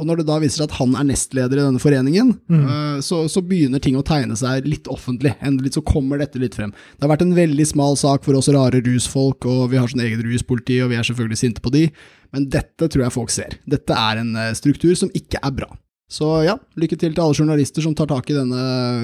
[0.00, 2.62] Og når det da viser seg at han er nestleder i denne foreningen, mm.
[2.64, 5.34] uh, så, så, begynner ting å tegne seg litt offentlig.
[5.44, 6.72] Endelig så kommer dette litt frem.
[6.72, 10.04] Det har vært en veldig smal sak for oss rare rusfolk, og vi har sånn
[10.06, 11.86] eget ruspoliti, og vi er selvfølgelig sinte på de,
[12.32, 13.60] men dette tror jeg folk ser.
[13.68, 15.70] Dette er en uh, struktur som ikke er bra.
[16.10, 18.62] Så ja, lykke til til alle journalister som tar tak i denne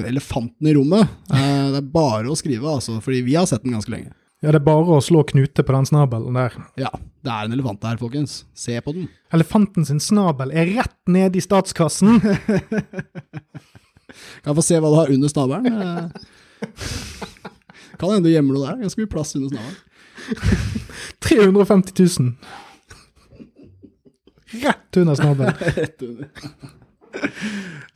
[0.09, 1.07] elefanten i rommet.
[1.31, 4.11] Eh, det er bare å skrive, altså, fordi vi har sett den ganske lenge.
[4.47, 6.53] Ja, det er bare å slå knute på den snabelen der.
[6.79, 6.93] Ja,
[7.27, 8.45] det er en elefant der, folkens.
[8.55, 9.09] Se på den.
[9.35, 12.21] Elefanten sin snabel er rett ned i statskassen.
[12.23, 12.31] kan
[14.47, 15.67] jeg få se hva du har under snabelen?
[15.83, 16.07] Eh,
[17.99, 18.79] kan hende du gjemmer noe der.
[18.85, 19.83] Ganske mye plass under snabelen.
[21.27, 22.31] 350 000.
[24.63, 25.59] Rett under snabelen.
[25.81, 26.31] Rett under.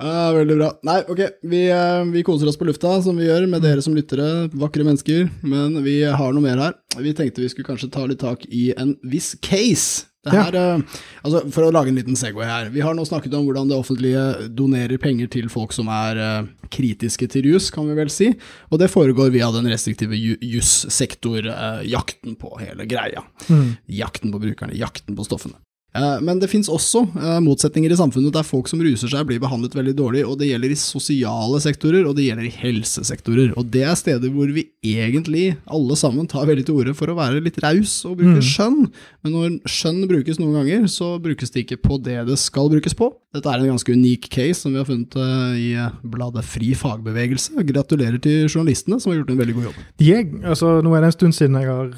[0.00, 0.70] Ja, veldig bra.
[0.88, 3.92] Nei, ok, vi, eh, vi, koser oss på lufta, som vi gjør med dere som
[3.96, 5.26] lyttere, vakre mennesker.
[5.44, 6.78] Men vi har noe mer her.
[6.96, 10.06] Vi tenkte vi skulle kanskje ta litt tak i en viss case.
[10.28, 10.76] Her, ja.
[11.24, 12.68] altså for å lage en liten Segway her.
[12.72, 17.24] Vi har nå snakket om hvordan det offentlige donerer penger til folk som er kritiske
[17.32, 18.28] til rus, kan vi vel si.
[18.68, 23.24] Og det foregår via den restriktive jussektor-jakten på hele greia.
[23.48, 23.80] Mm.
[23.96, 25.56] Jakten på brukerne, jakten på stoffene.
[25.90, 29.40] Eh, men det finnes også eh, motsetninger i samfunnet der folk som ruser seg, blir
[29.42, 30.22] behandlet veldig dårlig.
[30.26, 33.54] og Det gjelder i sosiale sektorer, og det gjelder i helsesektorer.
[33.58, 37.18] og Det er steder hvor vi egentlig alle sammen tar veldig til orde for å
[37.18, 38.46] være litt raus og bruke mm.
[38.52, 38.84] skjønn.
[39.24, 42.94] Men når skjønn brukes noen ganger, så brukes det ikke på det det skal brukes
[42.94, 43.10] på.
[43.34, 45.68] Dette er en ganske unik case som vi har funnet eh, i
[46.14, 47.66] bladet Fri fagbevegelse.
[47.66, 49.82] Gratulerer til journalistene som har gjort en veldig god jobb.
[50.06, 50.24] Er,
[50.54, 51.92] altså, nå er det en stund siden jeg har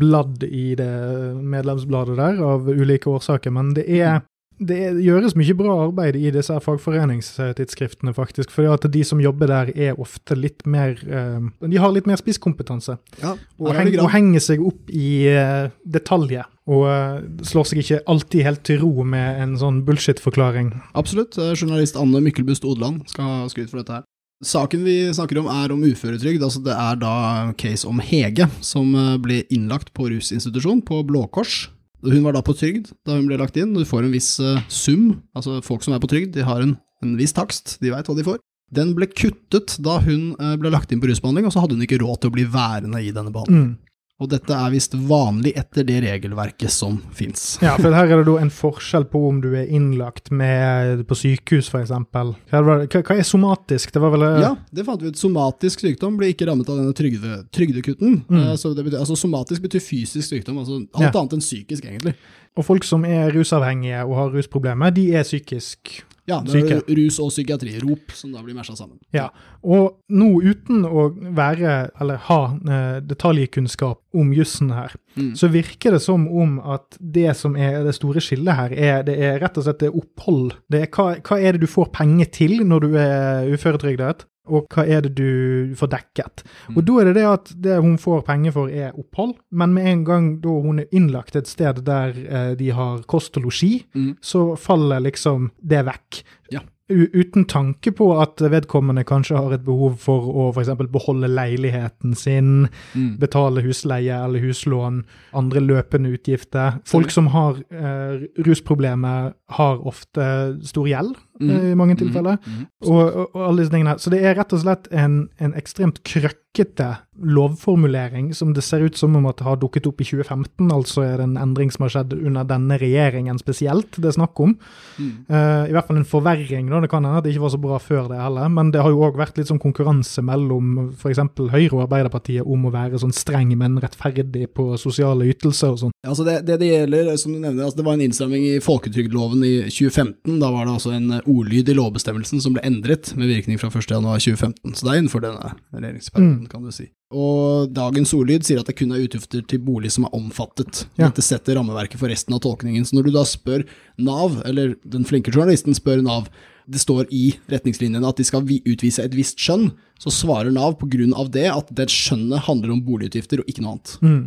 [0.00, 0.92] bladd i det
[1.40, 4.20] medlemsbladet der, av ulike årsaker årsaker, men det er
[4.60, 8.52] det gjøres mye bra arbeid i disse fagforeningstidsskriftene, faktisk.
[8.52, 12.20] For at de som jobber der, er ofte litt mer uh, De har litt mer
[12.20, 12.98] spisskompetanse.
[13.22, 16.44] Ja, og, heng, og, henger seg opp i uh, detaljer.
[16.68, 20.74] Og uh, slår seg ikke alltid helt til ro med en sånn bullshit-forklaring.
[20.92, 21.40] Absolutt.
[21.56, 24.06] Journalist Anne Mykkelbust Odland skal ha skryt for dette her.
[24.44, 26.44] Saken vi snakker om er om uføretrygd.
[26.44, 27.16] altså Det er da
[27.60, 28.92] case om Hege, som
[29.24, 31.66] ble innlagt på rusinstitusjon på Blå Kors
[32.06, 33.74] hun var da på trygd da hun ble lagt inn.
[33.76, 35.20] Du får en viss uh, sum.
[35.36, 37.76] Altså Folk som er på trygd, de har en, en viss takst.
[37.82, 38.40] De veit hva de får.
[38.70, 41.86] Den ble kuttet da hun uh, ble lagt inn på rusbehandling, og så hadde hun
[41.86, 43.72] ikke råd til å bli værende i denne behandlingen.
[43.74, 43.89] Mm.
[44.20, 47.54] Og dette er visst vanlig etter det regelverket som fins.
[47.64, 51.16] Ja, for her er det da en forskjell på om du er innlagt med, på
[51.16, 51.94] sykehus, f.eks.
[52.12, 53.94] Hva, hva er somatisk?
[53.94, 55.20] Det var vel Ja, det fant vi ut.
[55.20, 58.20] Somatisk sykdom blir ikke rammet av denne trygde, trygdekutten.
[58.28, 58.44] Mm.
[58.52, 61.14] Uh, betyr, altså Somatisk betyr fysisk sykdom, altså alt ja.
[61.14, 62.12] annet enn psykisk, egentlig.
[62.58, 67.18] Og folk som er rusavhengige og har rusproblemer, de er psykisk ja, det er rus
[67.22, 69.00] og psykiatri, ROP, som da blir mesja sammen.
[69.14, 75.34] Ja, og nå uten å være, eller ha eh, detaljkunnskap om jussen her, mm.
[75.36, 79.18] så virker det som om at det som er det store skillet her, er, det
[79.20, 80.56] er rett og slett det opphold.
[80.72, 84.26] Det er hva, hva er det du får penger til når du er uføretrygdet?
[84.50, 86.42] og hva er det du får dekket.
[86.42, 86.74] Mm.
[86.74, 89.86] Og da er det det at det hun får penger for, er opphold, men med
[89.86, 93.84] en gang da hun er innlagt et sted der eh, de har kost og losji,
[93.94, 94.16] mm.
[94.18, 96.22] så faller liksom det vekk.
[96.56, 100.72] Ja uten tanke på at vedkommende kanskje har et behov for å f.eks.
[100.90, 103.16] beholde leiligheten sin, mm.
[103.22, 105.02] betale husleie eller huslån,
[105.36, 106.80] andre løpende utgifter.
[106.88, 110.24] Folk som har eh, rusproblemer, har ofte
[110.66, 111.50] stor gjeld mm.
[111.50, 112.00] Eh, i mange mm.
[112.04, 112.40] tilfeller.
[112.44, 112.64] Mm.
[112.86, 113.98] Og, og, og, alle disse tingene.
[113.98, 118.96] Så det er rett og slett en, en ekstremt krøkkete lovformulering som det ser ut
[118.96, 121.84] som om at det har dukket opp i 2015, altså er det en endring som
[121.84, 124.54] har skjedd under denne regjeringen spesielt, det er snakk om.
[124.96, 125.10] Mm.
[125.28, 126.80] Uh, I hvert fall en forverring, da.
[126.80, 128.94] Det kan hende at det ikke var så bra før det heller, men det har
[128.94, 131.22] jo òg vært litt sånn konkurranse mellom f.eks.
[131.52, 135.94] Høyre og Arbeiderpartiet om å være sånn streng, men rettferdig på sosiale ytelser og sånn.
[136.00, 138.58] Ja, altså det, det, det gjelder, som du nevner, altså det var en innstramming i
[138.64, 140.40] folketrygdloven i 2015.
[140.40, 144.74] Da var det altså en ordlyd i lovbestemmelsen som ble endret med virkning fra 1.1.2015.
[144.74, 146.50] Så det er innenfor denne regjeringsperioden, mm.
[146.50, 146.90] kan du si.
[147.10, 150.84] Og dagens ordlyd sier at det kun er utgifter til bolig som er omfattet.
[150.94, 151.08] Ja.
[151.08, 152.86] Dette setter rammeverket for resten av tolkningen.
[152.86, 153.66] Så når du da spør
[153.98, 156.30] Nav, eller den flinke journalisten spør Nav,
[156.70, 160.86] det står i retningslinjene at de skal utvise et visst skjønn, så svarer Nav på
[160.92, 163.96] grunn av det at det skjønnet handler om boligutgifter og ikke noe annet.
[164.04, 164.22] Mm.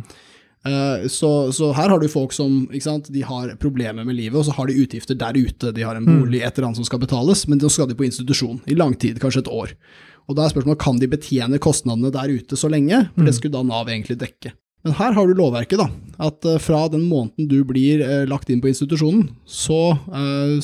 [0.64, 4.46] Uh, så, så, her har du folk som sant, de har problemer med livet, og
[4.48, 5.74] så har de utgifter der ute.
[5.76, 6.46] De har en bolig, mm.
[6.46, 9.20] et eller annet som skal betales, men da skal de på institusjon i lang tid,
[9.22, 9.74] kanskje et år.
[10.24, 13.38] Og da er spørsmålet kan de betjene kostnadene der ute så lenge, for det mm.
[13.40, 14.54] skulle da Nav egentlig dekke.
[14.84, 15.88] Men her har du lovverket, da.
[16.30, 19.98] At uh, fra den måneden du blir uh, lagt inn på institusjonen, så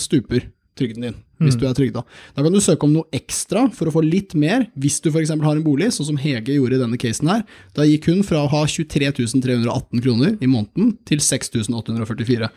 [0.00, 0.48] stuper
[0.81, 1.61] trygden din, hvis mm.
[1.61, 2.03] du er trygda.
[2.37, 5.35] Da kan du søke om noe ekstra for å få litt mer, hvis du f.eks.
[5.35, 7.45] har en bolig, sånn som Hege gjorde i denne casen her.
[7.77, 12.51] Da gikk hun fra å ha 23 318 kroner i måneden til 6844.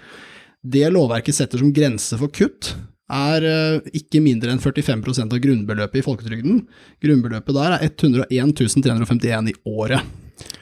[0.74, 2.74] Det lovverket setter som grense for kutt,
[3.14, 6.62] er eh, ikke mindre enn 45% av grunnbeløpet i folketrygden.
[7.04, 10.14] Grunnbeløpet der er 101 351 i året.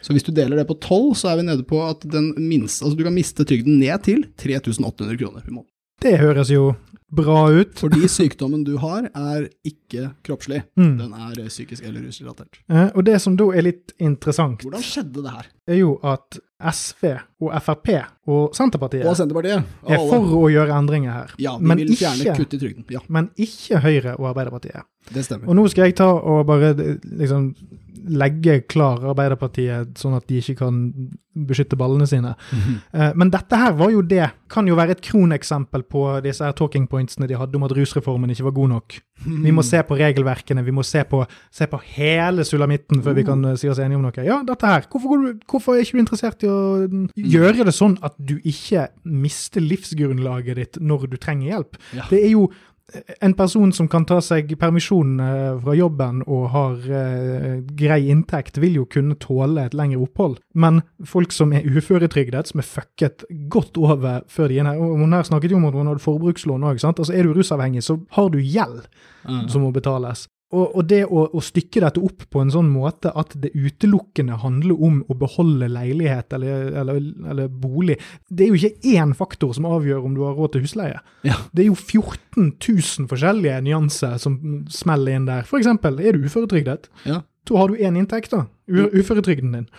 [0.02, 2.04] Så hvis du deler det på 12, så er vi nede på at
[2.36, 5.70] minste, altså du kan miste trygden ned til 3800 kroner i måneden.
[6.02, 6.72] Det høres jo
[7.12, 7.74] bra ut.
[7.80, 10.64] Fordi sykdommen du har, er ikke kroppslig.
[10.80, 10.94] Mm.
[11.00, 12.62] Den er psykisk eller rusrelatert.
[12.72, 15.50] Eh, og det som da er litt interessant Hvordan skjedde det her?
[15.72, 16.40] Er jo at
[16.72, 17.08] SV
[17.42, 17.90] og Frp
[18.30, 21.36] og Senterpartiet, og Senterpartiet er for å gjøre endringer her.
[21.42, 22.86] Ja, vi vil fjerne kutt i trygden.
[22.94, 23.02] Ja.
[23.10, 24.86] Men ikke Høyre og Arbeiderpartiet.
[25.10, 25.50] Det stemmer.
[25.50, 27.52] Og nå skal jeg ta og bare liksom
[28.08, 30.80] legge klar Arbeiderpartiet, sånn at de ikke kan
[31.32, 32.34] beskytte ballene sine.
[32.52, 33.14] Mm -hmm.
[33.16, 36.88] Men dette her var jo det, kan jo være et kroneksempel på disse her talking
[36.90, 39.00] pointsene de hadde om at rusreformen ikke var god nok.
[39.26, 39.44] Mm.
[39.44, 43.24] Vi må se på regelverkene, vi må se på, se på hele sulamitten før vi
[43.24, 44.26] kan uh, si oss enige om noe.
[44.26, 44.82] Ja, dette her.
[44.92, 49.62] Hvorfor, hvorfor, er ikke du interessert i å gjøre det sånn at du ikke mister
[49.62, 51.78] livsgrunnlaget ditt når du trenger hjelp.
[51.96, 52.10] Ja.
[52.10, 52.50] Det er jo
[53.20, 58.60] en person som kan ta seg permisjon eh, fra jobben og har uh, grei inntekt,
[58.62, 60.40] vil jo kunne tåle et lengre opphold.
[60.54, 65.16] Men folk som er uføretrygdet, som er fucket godt over før de er her Hun
[65.16, 66.84] her snakket jo om at hun hadde forbrukslån òg.
[66.84, 68.84] Altså, er du rusavhengig, så har du gjeld
[69.28, 69.48] mm.
[69.50, 70.28] som må betales.
[70.52, 74.36] Og, og det å, å, stykke dette opp på en sånn måte at det utelukkende
[74.42, 77.00] handler om å beholde leilighet eller, eller,
[77.32, 77.96] eller bolig
[78.28, 81.00] Det er jo ikke én faktor som avgjør om du har råd til husleie.
[81.28, 81.38] Ja.
[81.56, 84.38] Det er jo 14 000 forskjellige nyanser som
[84.72, 85.48] smeller inn der.
[85.48, 86.92] For eksempel, er du uføretrygdet?
[87.08, 87.22] Ja.
[87.48, 88.46] Så har du én inntekt, da.
[88.70, 89.70] Uføretrygden din.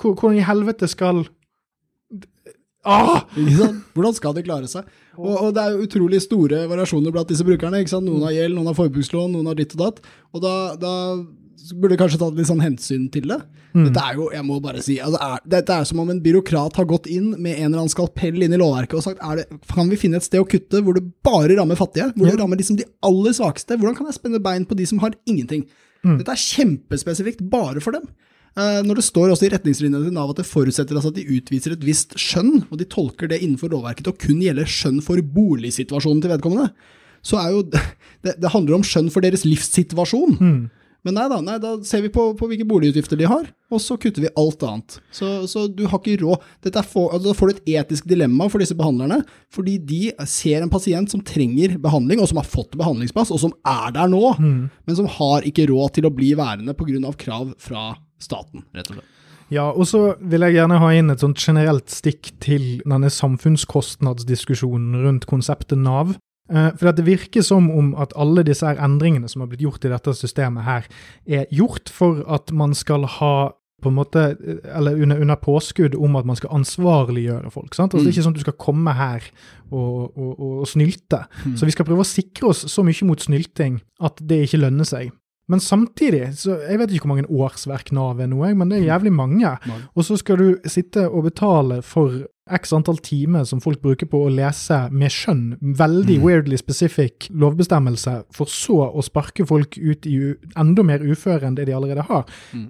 [0.00, 1.24] Hvordan i helvete skal
[2.84, 3.24] Ah!
[3.94, 4.88] Hvordan skal de klare seg?
[5.16, 7.80] Og, og, det er utrolig store variasjoner blant disse brukerne.
[8.04, 10.04] Noen har gjeld, noen har forbrukslån, noen har ditt og datt.
[10.34, 10.94] Og da, da
[11.80, 13.38] burde kanskje tatt litt sånn hensyn til det.
[13.74, 13.86] Mm.
[13.88, 16.76] Dette er jo, jeg må bare si, altså er, dette er som om en byråkrat
[16.78, 19.88] har gått inn med en eller annen skalpell inn i lovverket og sagt det, kan
[19.90, 22.10] vi finne et sted å kutte hvor det bare rammer fattige?
[22.14, 23.78] Hvor det rammer liksom de aller svakeste?
[23.80, 25.64] Hvordan kan jeg spenne bein på de som har ingenting?
[26.04, 26.20] Mm.
[26.20, 28.06] Dette er kjempespesifikt bare for dem.
[28.54, 31.26] Eh, når det står også i retningslinjene til Nav at det forutsetter altså at de
[31.38, 35.00] utviser et visst skjønn, og de tolker det innenfor lovverket til å kun gjelde skjønn
[35.02, 36.70] for boligsituasjonen til vedkommende,
[37.24, 40.38] så er jo det, det handler om skjønn for deres livssituasjon.
[40.38, 40.64] Mm.
[41.04, 43.98] Men nei da, nei, da ser vi på, på, hvilke boligutgifter de har, og så
[44.00, 44.96] kutter vi alt annet.
[45.12, 46.46] Så, så du har ikke råd.
[46.64, 49.18] For, altså, da får du et etisk dilemma for disse behandlerne,
[49.52, 53.52] fordi de ser en pasient som trenger behandling, og som har fått behandlingsplass, og som
[53.68, 54.56] er der nå, mm.
[54.88, 57.12] men som har ikke råd til å bli værende pga.
[57.20, 57.90] krav fra
[58.24, 59.20] staten, rett og slett.
[59.52, 65.02] Ja, og så vil jeg gjerne ha inn et sånt generelt stikk til denne samfunnskostnadsdiskusjonen
[65.04, 66.14] rundt konseptet Nav.
[66.50, 69.92] Eh, for Det virker som om at alle disse endringene som har blitt gjort i
[69.92, 70.88] dette systemet, her,
[71.26, 73.52] er gjort for at man skal ha
[73.84, 77.74] på en måte, eller under, under påskudd om at man skal ansvarliggjøre folk.
[77.74, 77.92] sant?
[77.92, 78.04] Altså, mm.
[78.04, 79.26] Det er ikke sånn at du skal komme her
[79.70, 81.24] og, og, og snylte.
[81.44, 81.58] Mm.
[81.60, 84.88] Så vi skal prøve å sikre oss så mye mot snylting at det ikke lønner
[84.88, 85.12] seg.
[85.48, 88.92] Men samtidig, så jeg vet ikke hvor mange årsverk Nav er nå, men det er
[88.94, 89.56] jævlig mange.
[89.94, 94.18] Og så skal du sitte og betale for x antall timer som folk bruker på
[94.26, 95.44] å lese med skjønn,
[95.80, 96.24] veldig mm.
[96.24, 100.18] weirdly specific lovbestemmelse, for så å sparke folk ut i
[100.60, 102.28] enda mer uføre enn det de allerede har.
[102.52, 102.66] Mm.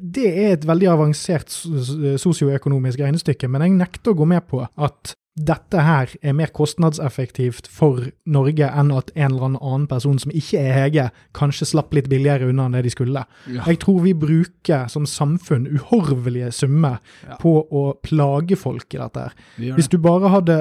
[0.00, 5.16] Det er et veldig avansert sosioøkonomisk regnestykke, men jeg nekter å gå med på at
[5.32, 10.60] dette her er mer kostnadseffektivt for Norge enn at en eller annen person som ikke
[10.60, 13.22] er Hege, kanskje slapp litt billigere unna enn det de skulle.
[13.48, 13.62] Ja.
[13.64, 17.38] Jeg tror vi bruker som samfunn uhorvelige summer ja.
[17.40, 19.24] på å plage folk i dette.
[19.30, 19.72] her.
[19.78, 20.58] Hvis du bare hadde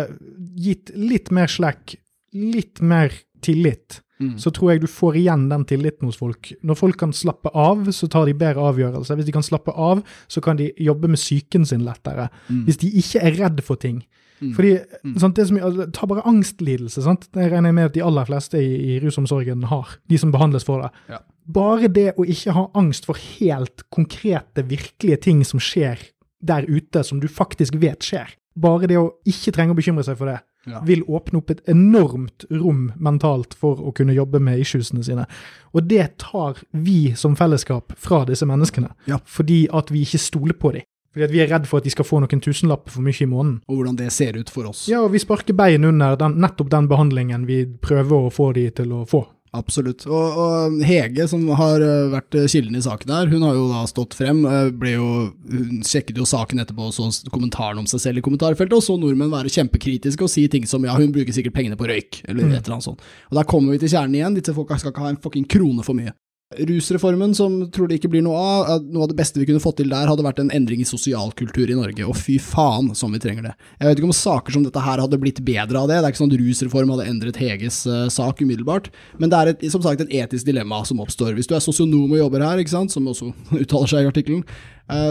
[0.56, 1.98] gitt litt mer slack,
[2.32, 3.12] litt mer
[3.44, 4.38] tillit, mm.
[4.40, 6.54] så tror jeg du får igjen den tilliten hos folk.
[6.64, 9.20] Når folk kan slappe av, så tar de bedre avgjørelser.
[9.20, 12.30] Hvis de kan slappe av, så kan de jobbe med psyken sin lettere.
[12.48, 12.64] Mm.
[12.70, 14.00] Hvis de ikke er redd for ting,
[14.41, 14.54] Mm.
[14.58, 14.71] Fordi,
[15.06, 15.15] mm.
[15.21, 17.04] Sant, det som, altså, Ta bare angstlidelse.
[17.06, 17.27] Sant?
[17.34, 19.95] Det regner jeg med at de aller fleste i, i rusomsorgen har.
[20.10, 20.91] De som behandles for det.
[21.13, 21.21] Ja.
[21.51, 26.01] Bare det å ikke ha angst for helt konkrete, virkelige ting som skjer
[26.41, 28.34] der ute, som du faktisk vet skjer.
[28.62, 30.82] Bare det å ikke trenge å bekymre seg for det, ja.
[30.86, 35.25] vil åpne opp et enormt rom mentalt for å kunne jobbe med issuesene sine.
[35.73, 39.21] Og det tar vi som fellesskap fra disse menneskene, ja.
[39.25, 40.88] fordi at vi ikke stoler på dem.
[41.12, 43.28] Fordi at vi er redd for at de skal få noen tusenlapper for mye i
[43.28, 43.60] måneden.
[43.67, 44.86] Og hvordan det ser ut for oss.
[44.91, 48.69] Ja, og vi sparker bein under den, nettopp den behandlingen vi prøver å få de
[48.80, 49.26] til å få.
[49.52, 50.06] Absolutt.
[50.08, 53.65] Og, og, Hege, som har eh, vært eh, kilden i saken her, hun har jo
[53.67, 54.45] da stått frem.
[54.47, 55.08] Eh, jo,
[55.52, 58.95] hun sjekket jo saken etterpå og så kommentaren om seg selv i kommentarfeltet, og så
[58.95, 62.47] nordmenn være kjempekritiske og si ting som ja, hun bruker sikkert pengene på røyk, eller
[62.47, 62.56] mm.
[62.56, 63.04] et eller annet sånt.
[63.28, 64.39] Og Der kommer vi til kjernen igjen.
[64.39, 66.15] Disse folka skal ikke ha en fucking krone for mye.
[66.60, 69.78] Rusreformen, som tror det ikke blir noe av, noe av det beste vi kunne fått
[69.80, 73.22] til der, hadde vært en endring i sosialkultur i Norge, og fy faen som vi
[73.24, 73.54] trenger det.
[73.80, 76.16] Jeg vet ikke om saker som dette her hadde blitt bedre av det, det er
[76.16, 79.84] ikke sånn at rusreform hadde endret Heges uh, sak umiddelbart, men det er et, som
[79.86, 81.38] sagt et etisk dilemma som oppstår.
[81.38, 83.32] Hvis du er sosionom og jobber her, ikke sant, som også
[83.64, 84.46] uttaler seg i artikkelen,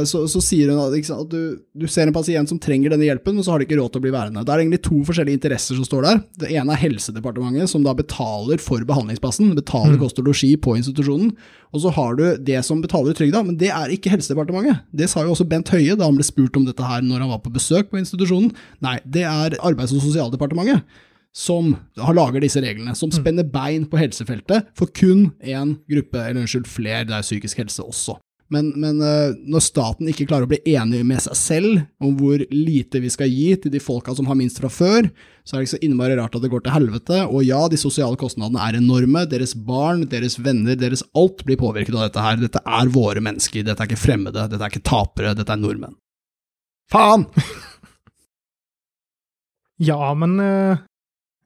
[0.05, 3.07] så, så, sier hun at, sant, at du, du, ser en pasient som trenger denne
[3.07, 4.45] hjelpen, men så har de ikke råd til å bli værende.
[4.45, 6.23] Det er egentlig to forskjellige interesser som står der.
[6.43, 10.01] Det ene er Helsedepartementet, som da betaler for behandlingsplassen, betaler mm.
[10.05, 11.33] kost og losji på institusjonen.
[11.73, 14.85] Og så har du det som betaler trygda, men det er ikke Helsedepartementet.
[14.93, 17.33] Det sa jo også Bent Høie da han ble spurt om dette her når han
[17.33, 18.53] var på besøk på institusjonen.
[18.85, 20.85] Nei, det er Arbeids- og sosialdepartementet
[21.37, 23.17] som har lager disse reglene, som mm.
[23.21, 27.87] spenner bein på helsefeltet for kun én gruppe, eller unnskyld, flere, det er psykisk helse
[27.87, 28.19] også.
[28.51, 32.43] Men, men uh, når staten ikke klarer å bli enig med seg selv om hvor
[32.51, 35.07] lite vi skal gi til de folka som har minst fra før,
[35.47, 37.21] så er det ikke så innmari rart at det går til helvete.
[37.31, 39.23] Og ja, de sosiale kostnadene er enorme.
[39.31, 42.43] Deres barn, deres venner, deres alt blir påvirket av dette her.
[42.43, 45.95] Dette er våre mennesker, dette er ikke fremmede, dette er ikke tapere, dette er nordmenn.
[46.91, 47.29] Faen!
[49.91, 50.81] ja, men uh,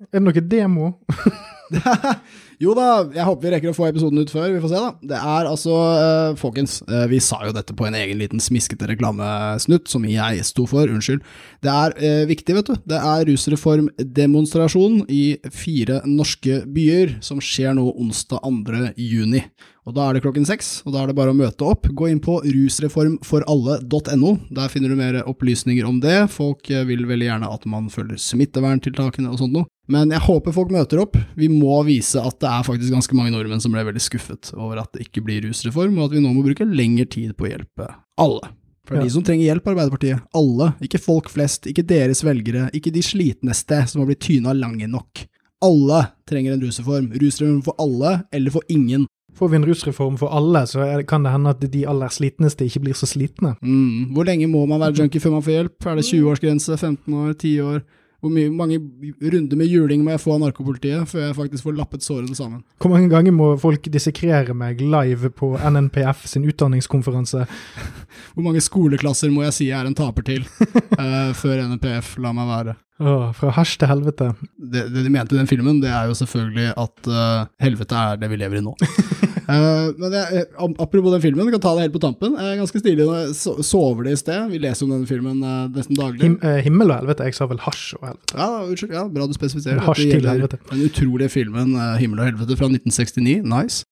[0.08, 0.94] er det noe demo?
[2.64, 4.48] jo da, jeg håper vi rekker å få episoden ut før.
[4.54, 5.08] Vi får se, da.
[5.12, 8.88] Det er altså, uh, folkens, uh, vi sa jo dette på en egen liten smiskete
[8.90, 11.22] reklamesnutt, som jeg sto for, unnskyld.
[11.64, 12.80] Det er uh, viktig, vet du.
[12.94, 18.82] Det er rusreformdemonstrasjon i fire norske byer, som skjer nå onsdag 2.
[19.00, 19.44] juni.
[19.84, 21.90] Og Da er det klokken seks, og da er det bare å møte opp.
[21.92, 24.30] Gå inn på rusreformforalle.no.
[24.56, 26.30] Der finner du mer opplysninger om det.
[26.32, 29.68] Folk vil veldig gjerne at man følger smitteverntiltakene og sånt noe.
[29.92, 31.18] Men jeg håper folk møter opp.
[31.36, 34.80] Vi må vise at det er faktisk ganske mange nordmenn som ble veldig skuffet over
[34.80, 37.52] at det ikke blir rusreform, og at vi nå må bruke lengre tid på å
[37.52, 37.90] hjelpe
[38.24, 38.54] alle.
[38.84, 39.08] For det er ja.
[39.08, 40.24] de som trenger hjelp, Arbeiderpartiet.
[40.36, 40.72] Alle.
[40.84, 45.24] Ikke folk flest, ikke deres velgere, ikke de slitneste som har blitt tyna lange nok.
[45.64, 47.12] Alle trenger en rusreform.
[47.20, 49.06] Rusreform for alle, eller for ingen.
[49.34, 52.84] Får vi en rusreform for alle, så kan det hende at de aller slitneste ikke
[52.86, 53.56] blir så slitne.
[53.62, 54.14] Mm.
[54.14, 55.86] Hvor lenge må man være junkie før man får hjelp?
[55.86, 56.76] Er det 20-årsgrense?
[56.78, 57.32] 15 år?
[57.32, 57.80] 10 år?
[58.24, 58.78] Hvor mye, mange
[59.20, 62.62] runder med juling må jeg få av narkopolitiet før jeg faktisk får lappet sårene sammen?
[62.80, 67.44] Hvor mange ganger må folk dissekrere meg live på NNPF sin utdanningskonferanse?
[68.34, 72.32] Hvor mange skoleklasser må jeg si jeg er en taper til uh, før NNPF lar
[72.38, 72.76] meg være?
[73.04, 74.30] Åh, fra hasj til helvete.
[74.56, 78.24] Det, det, de mente i den filmen, det er jo selvfølgelig at uh, helvete er
[78.24, 78.72] det vi lever i nå.
[79.48, 82.36] uh, men jeg, apropos den filmen, kan ta det helt på tampen.
[82.38, 84.50] Uh, ganske stilig jeg sover det i sted.
[84.52, 85.40] Vi leser om denne filmen
[85.74, 86.24] nesten daglig.
[86.24, 87.28] Him, himmel og helvete.
[87.28, 88.38] Jeg sa vel hasj og helvete.
[88.38, 88.94] Ja, unnskyld.
[88.98, 89.82] Ja, bra du spesifiserer.
[89.84, 90.60] Hasj til helvete.
[90.70, 93.42] Den utrolige filmen Himmel og helvete fra 1969.
[93.48, 93.84] Nice.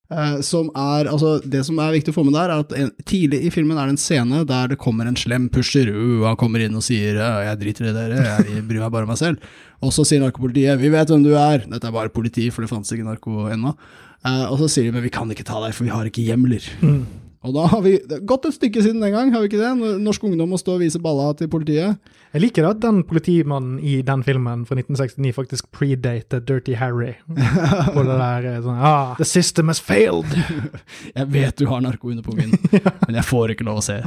[0.45, 3.43] Som er, altså Det som er viktig å få med der, er at en, tidlig
[3.47, 5.91] i filmen er det en scene der det kommer en slem pusher.
[5.93, 9.13] Uh, han kommer inn og sier 'jeg driter i dere, jeg bryr meg bare om
[9.13, 9.41] meg selv'.
[9.83, 11.67] Og så sier narkopolitiet 'vi vet hvem du er'.
[11.67, 13.75] Dette er bare politi, for det fantes ikke narko ennå.
[14.23, 16.23] Uh, og så sier de 'men vi kan ikke ta deg, for vi har ikke
[16.23, 16.71] hjemler'.
[16.81, 17.07] Mm.
[17.43, 19.99] Og da har vi gått et stykke siden den gang, har vi ikke det?
[19.99, 21.99] Norsk ungdom må stå og vise balla til politiet.
[22.31, 27.17] Jeg liker at den politimannen i den filmen fra 1969 faktisk predated Dirty Harry.
[27.97, 30.31] På det der eh, sånn ah, The system has failed!
[31.19, 32.55] jeg vet du har narko under pungen,
[33.09, 33.99] men jeg får ikke lov å se.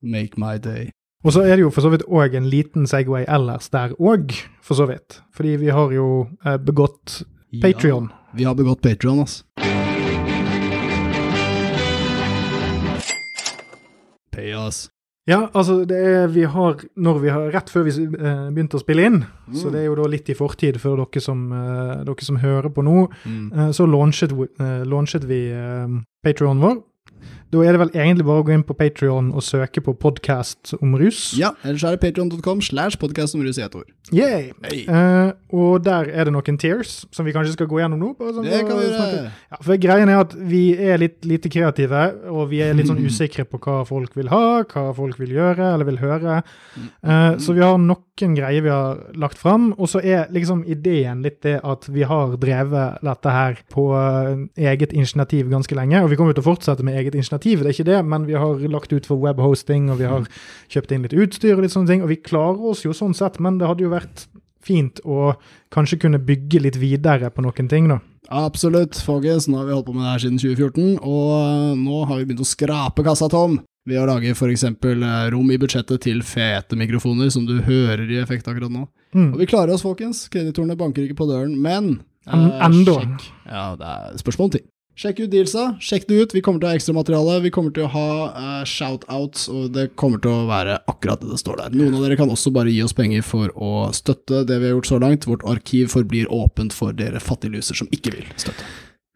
[0.00, 0.92] Make my day.
[1.20, 4.32] Og så er det jo for så vidt òg en liten Segway ellers der òg,
[4.64, 5.18] for så vidt.
[5.36, 6.06] Fordi vi har jo
[6.46, 7.18] eh, begått
[7.60, 8.06] Patrion.
[8.08, 9.44] Ja, vi har begått Patrion, altså.
[14.32, 14.88] Pay us.
[15.28, 19.04] Ja, altså det er, vi har, vi har, Rett før vi uh, begynte å spille
[19.04, 19.58] inn, mm.
[19.60, 22.72] så det er jo da litt i fortid for dere som, uh, dere som hører
[22.72, 23.74] på nå, mm.
[23.76, 24.32] så launchet,
[24.88, 26.80] launchet vi uh, Patrionen vår.
[27.50, 30.70] Da er det vel egentlig bare å gå inn på Patrion og søke på podkast
[30.76, 31.32] om rus.
[31.34, 33.88] Ja, ellers er det patrion.com slash podkast om rus i ett ord.
[34.14, 34.52] Yay.
[34.62, 34.84] Hey.
[34.86, 38.10] Uh, og der er det noen tears som vi kanskje skal gå gjennom nå.
[38.20, 39.32] Sånn, det kan vi gjøre.
[39.50, 43.02] Ja, for greien er at vi er litt lite kreative, og vi er litt sånn
[43.02, 46.38] usikre på hva folk vil ha, hva folk vil gjøre eller vil høre.
[47.02, 51.26] Uh, så vi har noen greier vi har lagt fram, og så er liksom ideen
[51.26, 56.14] litt det at vi har drevet dette her på uh, eget initiativ ganske lenge, og
[56.14, 58.34] vi kommer til å fortsette med eget initiativ alternativ, det er ikke det, men vi
[58.34, 60.26] har lagt ut for webhosting, og vi har
[60.68, 62.02] kjøpt inn litt utstyr og litt sånne ting.
[62.02, 64.28] Og vi klarer oss jo sånn sett, men det hadde jo vært
[64.60, 65.34] fint å
[65.72, 68.00] kanskje kunne bygge litt videre på noen ting, da.
[68.30, 69.48] Absolutt, folkens.
[69.48, 72.44] Nå har vi holdt på med det her siden 2014, og nå har vi begynt
[72.44, 74.66] å skrape kassa tom ved å lage f.eks.
[74.68, 78.84] Eh, rom i budsjettet til fete mikrofoner, som du hører i effekt akkurat nå.
[79.16, 79.32] Mm.
[79.32, 80.26] Og vi klarer oss, folkens.
[80.30, 81.96] Kreditorene banker ikke på døren, men
[82.28, 83.00] eh, Enda.
[83.48, 84.68] Ja, det er spørsmål om ting.
[85.00, 86.32] Sjekk ut dealsa, sjekk det ut.
[86.36, 87.38] Vi kommer til å ha ekstramateriale.
[87.40, 91.30] Vi kommer til å ha uh, shout-outs, og det kommer til å være akkurat det
[91.30, 91.78] det står der.
[91.80, 94.76] Noen av dere kan også bare gi oss penger for å støtte det vi har
[94.76, 95.24] gjort så langt.
[95.30, 98.68] Vårt arkiv forblir åpent for dere fattigluser som ikke vil støtte.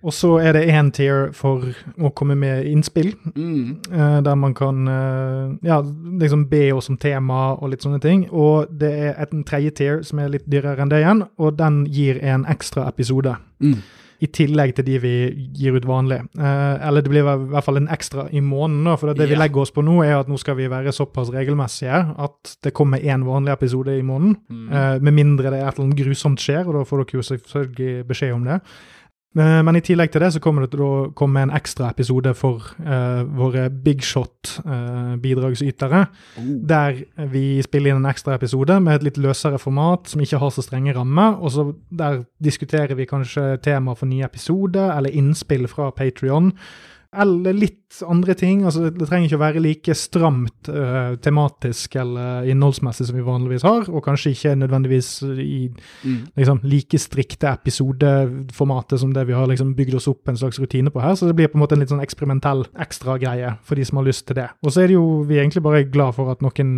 [0.05, 1.65] Og så er det én tier for
[1.97, 3.89] å komme med innspill, mm.
[3.89, 5.81] uh, der man kan uh, ja,
[6.21, 8.27] liksom be oss om tema og litt sånne ting.
[8.31, 11.85] Og det er en tredje tier som er litt dyrere enn det igjen, og den
[11.89, 13.39] gir en ekstra episode.
[13.65, 13.81] Mm
[14.25, 15.15] i tillegg til de vi
[15.57, 16.21] gir ut vanlig.
[16.39, 18.89] Eh, eller det blir i hvert fall en ekstra i måneden.
[18.99, 19.33] For det ja.
[19.33, 22.75] vi legger oss på nå, er at nå skal vi være såpass regelmessige at det
[22.77, 24.37] kommer én vanlig episode i måneden.
[24.49, 24.67] Mm.
[24.71, 27.29] Eh, med mindre det er et eller annet grusomt skjer, og da får dere jo
[27.31, 28.61] selvfølgelig beskjed om det.
[29.35, 32.31] Eh, men i tillegg til det så kommer det til å komme en ekstra episode
[32.39, 36.03] for uh, våre big shot-bidragsytere.
[36.07, 36.53] Uh, oh.
[36.71, 40.55] Der vi spiller inn en ekstra episode med et litt løsere format som ikke har
[40.55, 41.41] så strenge rammer.
[41.43, 46.53] Og så Der diskuterer vi kanskje tema for nye episoder eller innspill fra Patrion.
[47.21, 48.65] Eller litt andre ting.
[48.65, 53.67] altså Det trenger ikke å være like stramt uh, tematisk eller innholdsmessig som vi vanligvis
[53.67, 56.19] har, og kanskje ikke nødvendigvis i mm.
[56.41, 60.93] liksom, like strikte episodeformatet som det vi har liksom bygd oss opp en slags rutine
[60.95, 61.15] på her.
[61.19, 64.01] Så det blir på en måte en litt sånn eksperimentell ekstra greie for de som
[64.01, 64.49] har lyst til det.
[64.65, 66.75] Og så er det jo vi er egentlig bare glad for at noen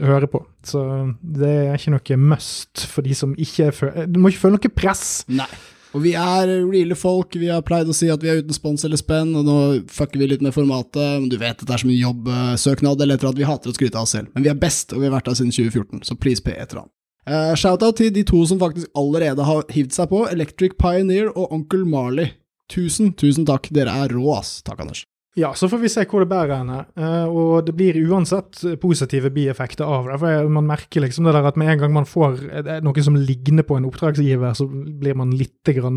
[0.00, 0.42] hører på.
[0.66, 0.80] Så
[1.20, 4.74] det er ikke noe must for de som ikke føler Du må ikke føle noe
[4.74, 5.06] press.
[5.32, 5.50] Nei.
[5.92, 7.36] Og vi er reale folk.
[7.36, 9.58] Vi har pleid å si at vi er uten spons eller spenn, og nå
[9.92, 11.20] fucker vi litt med formatet.
[11.20, 13.76] Men du vet at det er som en jobbsøknad, eller etter at vi hater å
[13.76, 14.32] skryte av oss selv.
[14.32, 16.72] Men vi er best, og vi har vært der siden 2014, så please pay et
[16.72, 16.94] eller annet.
[17.22, 21.52] Uh, Shout-out til de to som faktisk allerede har hivd seg på, Electric Pioneer og
[21.54, 22.32] Onkel Marley.
[22.72, 23.68] Tusen, tusen takk.
[23.74, 24.60] Dere er rå, ass.
[24.66, 25.04] Takk, Anders.
[25.34, 26.82] Ja, så får vi se hvor det bærer henne.
[26.92, 30.18] Uh, og det blir uansett positive bieffekter av det.
[30.20, 32.36] For man merker liksom det der at med en gang man får
[32.84, 35.50] noe som ligner på en oppdragsgiver, så blir man litt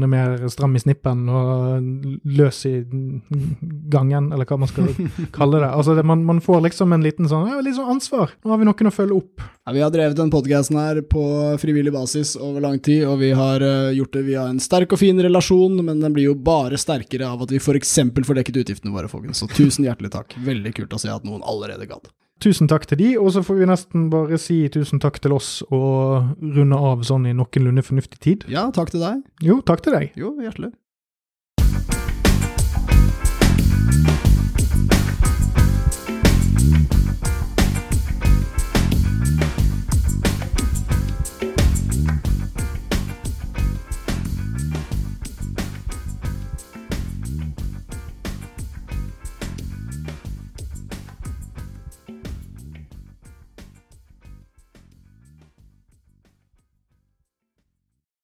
[0.07, 2.75] mer stram i snippen og løs i
[3.91, 4.88] gangen, eller hva man skal
[5.38, 5.67] kalle det.
[5.67, 8.31] Altså det, man, man, får liksom en liten sånn, ja, litt sånn ansvar.
[8.45, 9.43] Nå har vi noen å følge opp.
[9.65, 11.25] Ja, vi har drevet den podkasten her på
[11.59, 15.01] frivillig basis over lang tid, og vi har uh, gjort det via en sterk og
[15.01, 17.97] fin relasjon, men den blir jo bare sterkere av at vi f.eks.
[18.15, 19.11] får dekket utgiftene våre.
[19.11, 19.41] Folk folkens.
[19.43, 20.36] Så tusen hjertelig takk.
[20.45, 22.09] Veldig kult å se at noen allerede gadd.
[22.43, 25.63] Tusen takk til de, og så får vi nesten bare si tusen takk til oss
[25.71, 28.43] og runde av sånn i noenlunde fornuftig tid.
[28.51, 29.21] Ja, takk til deg.
[29.41, 30.11] Jo, takk til deg.
[30.19, 30.73] Jo, hjertelig.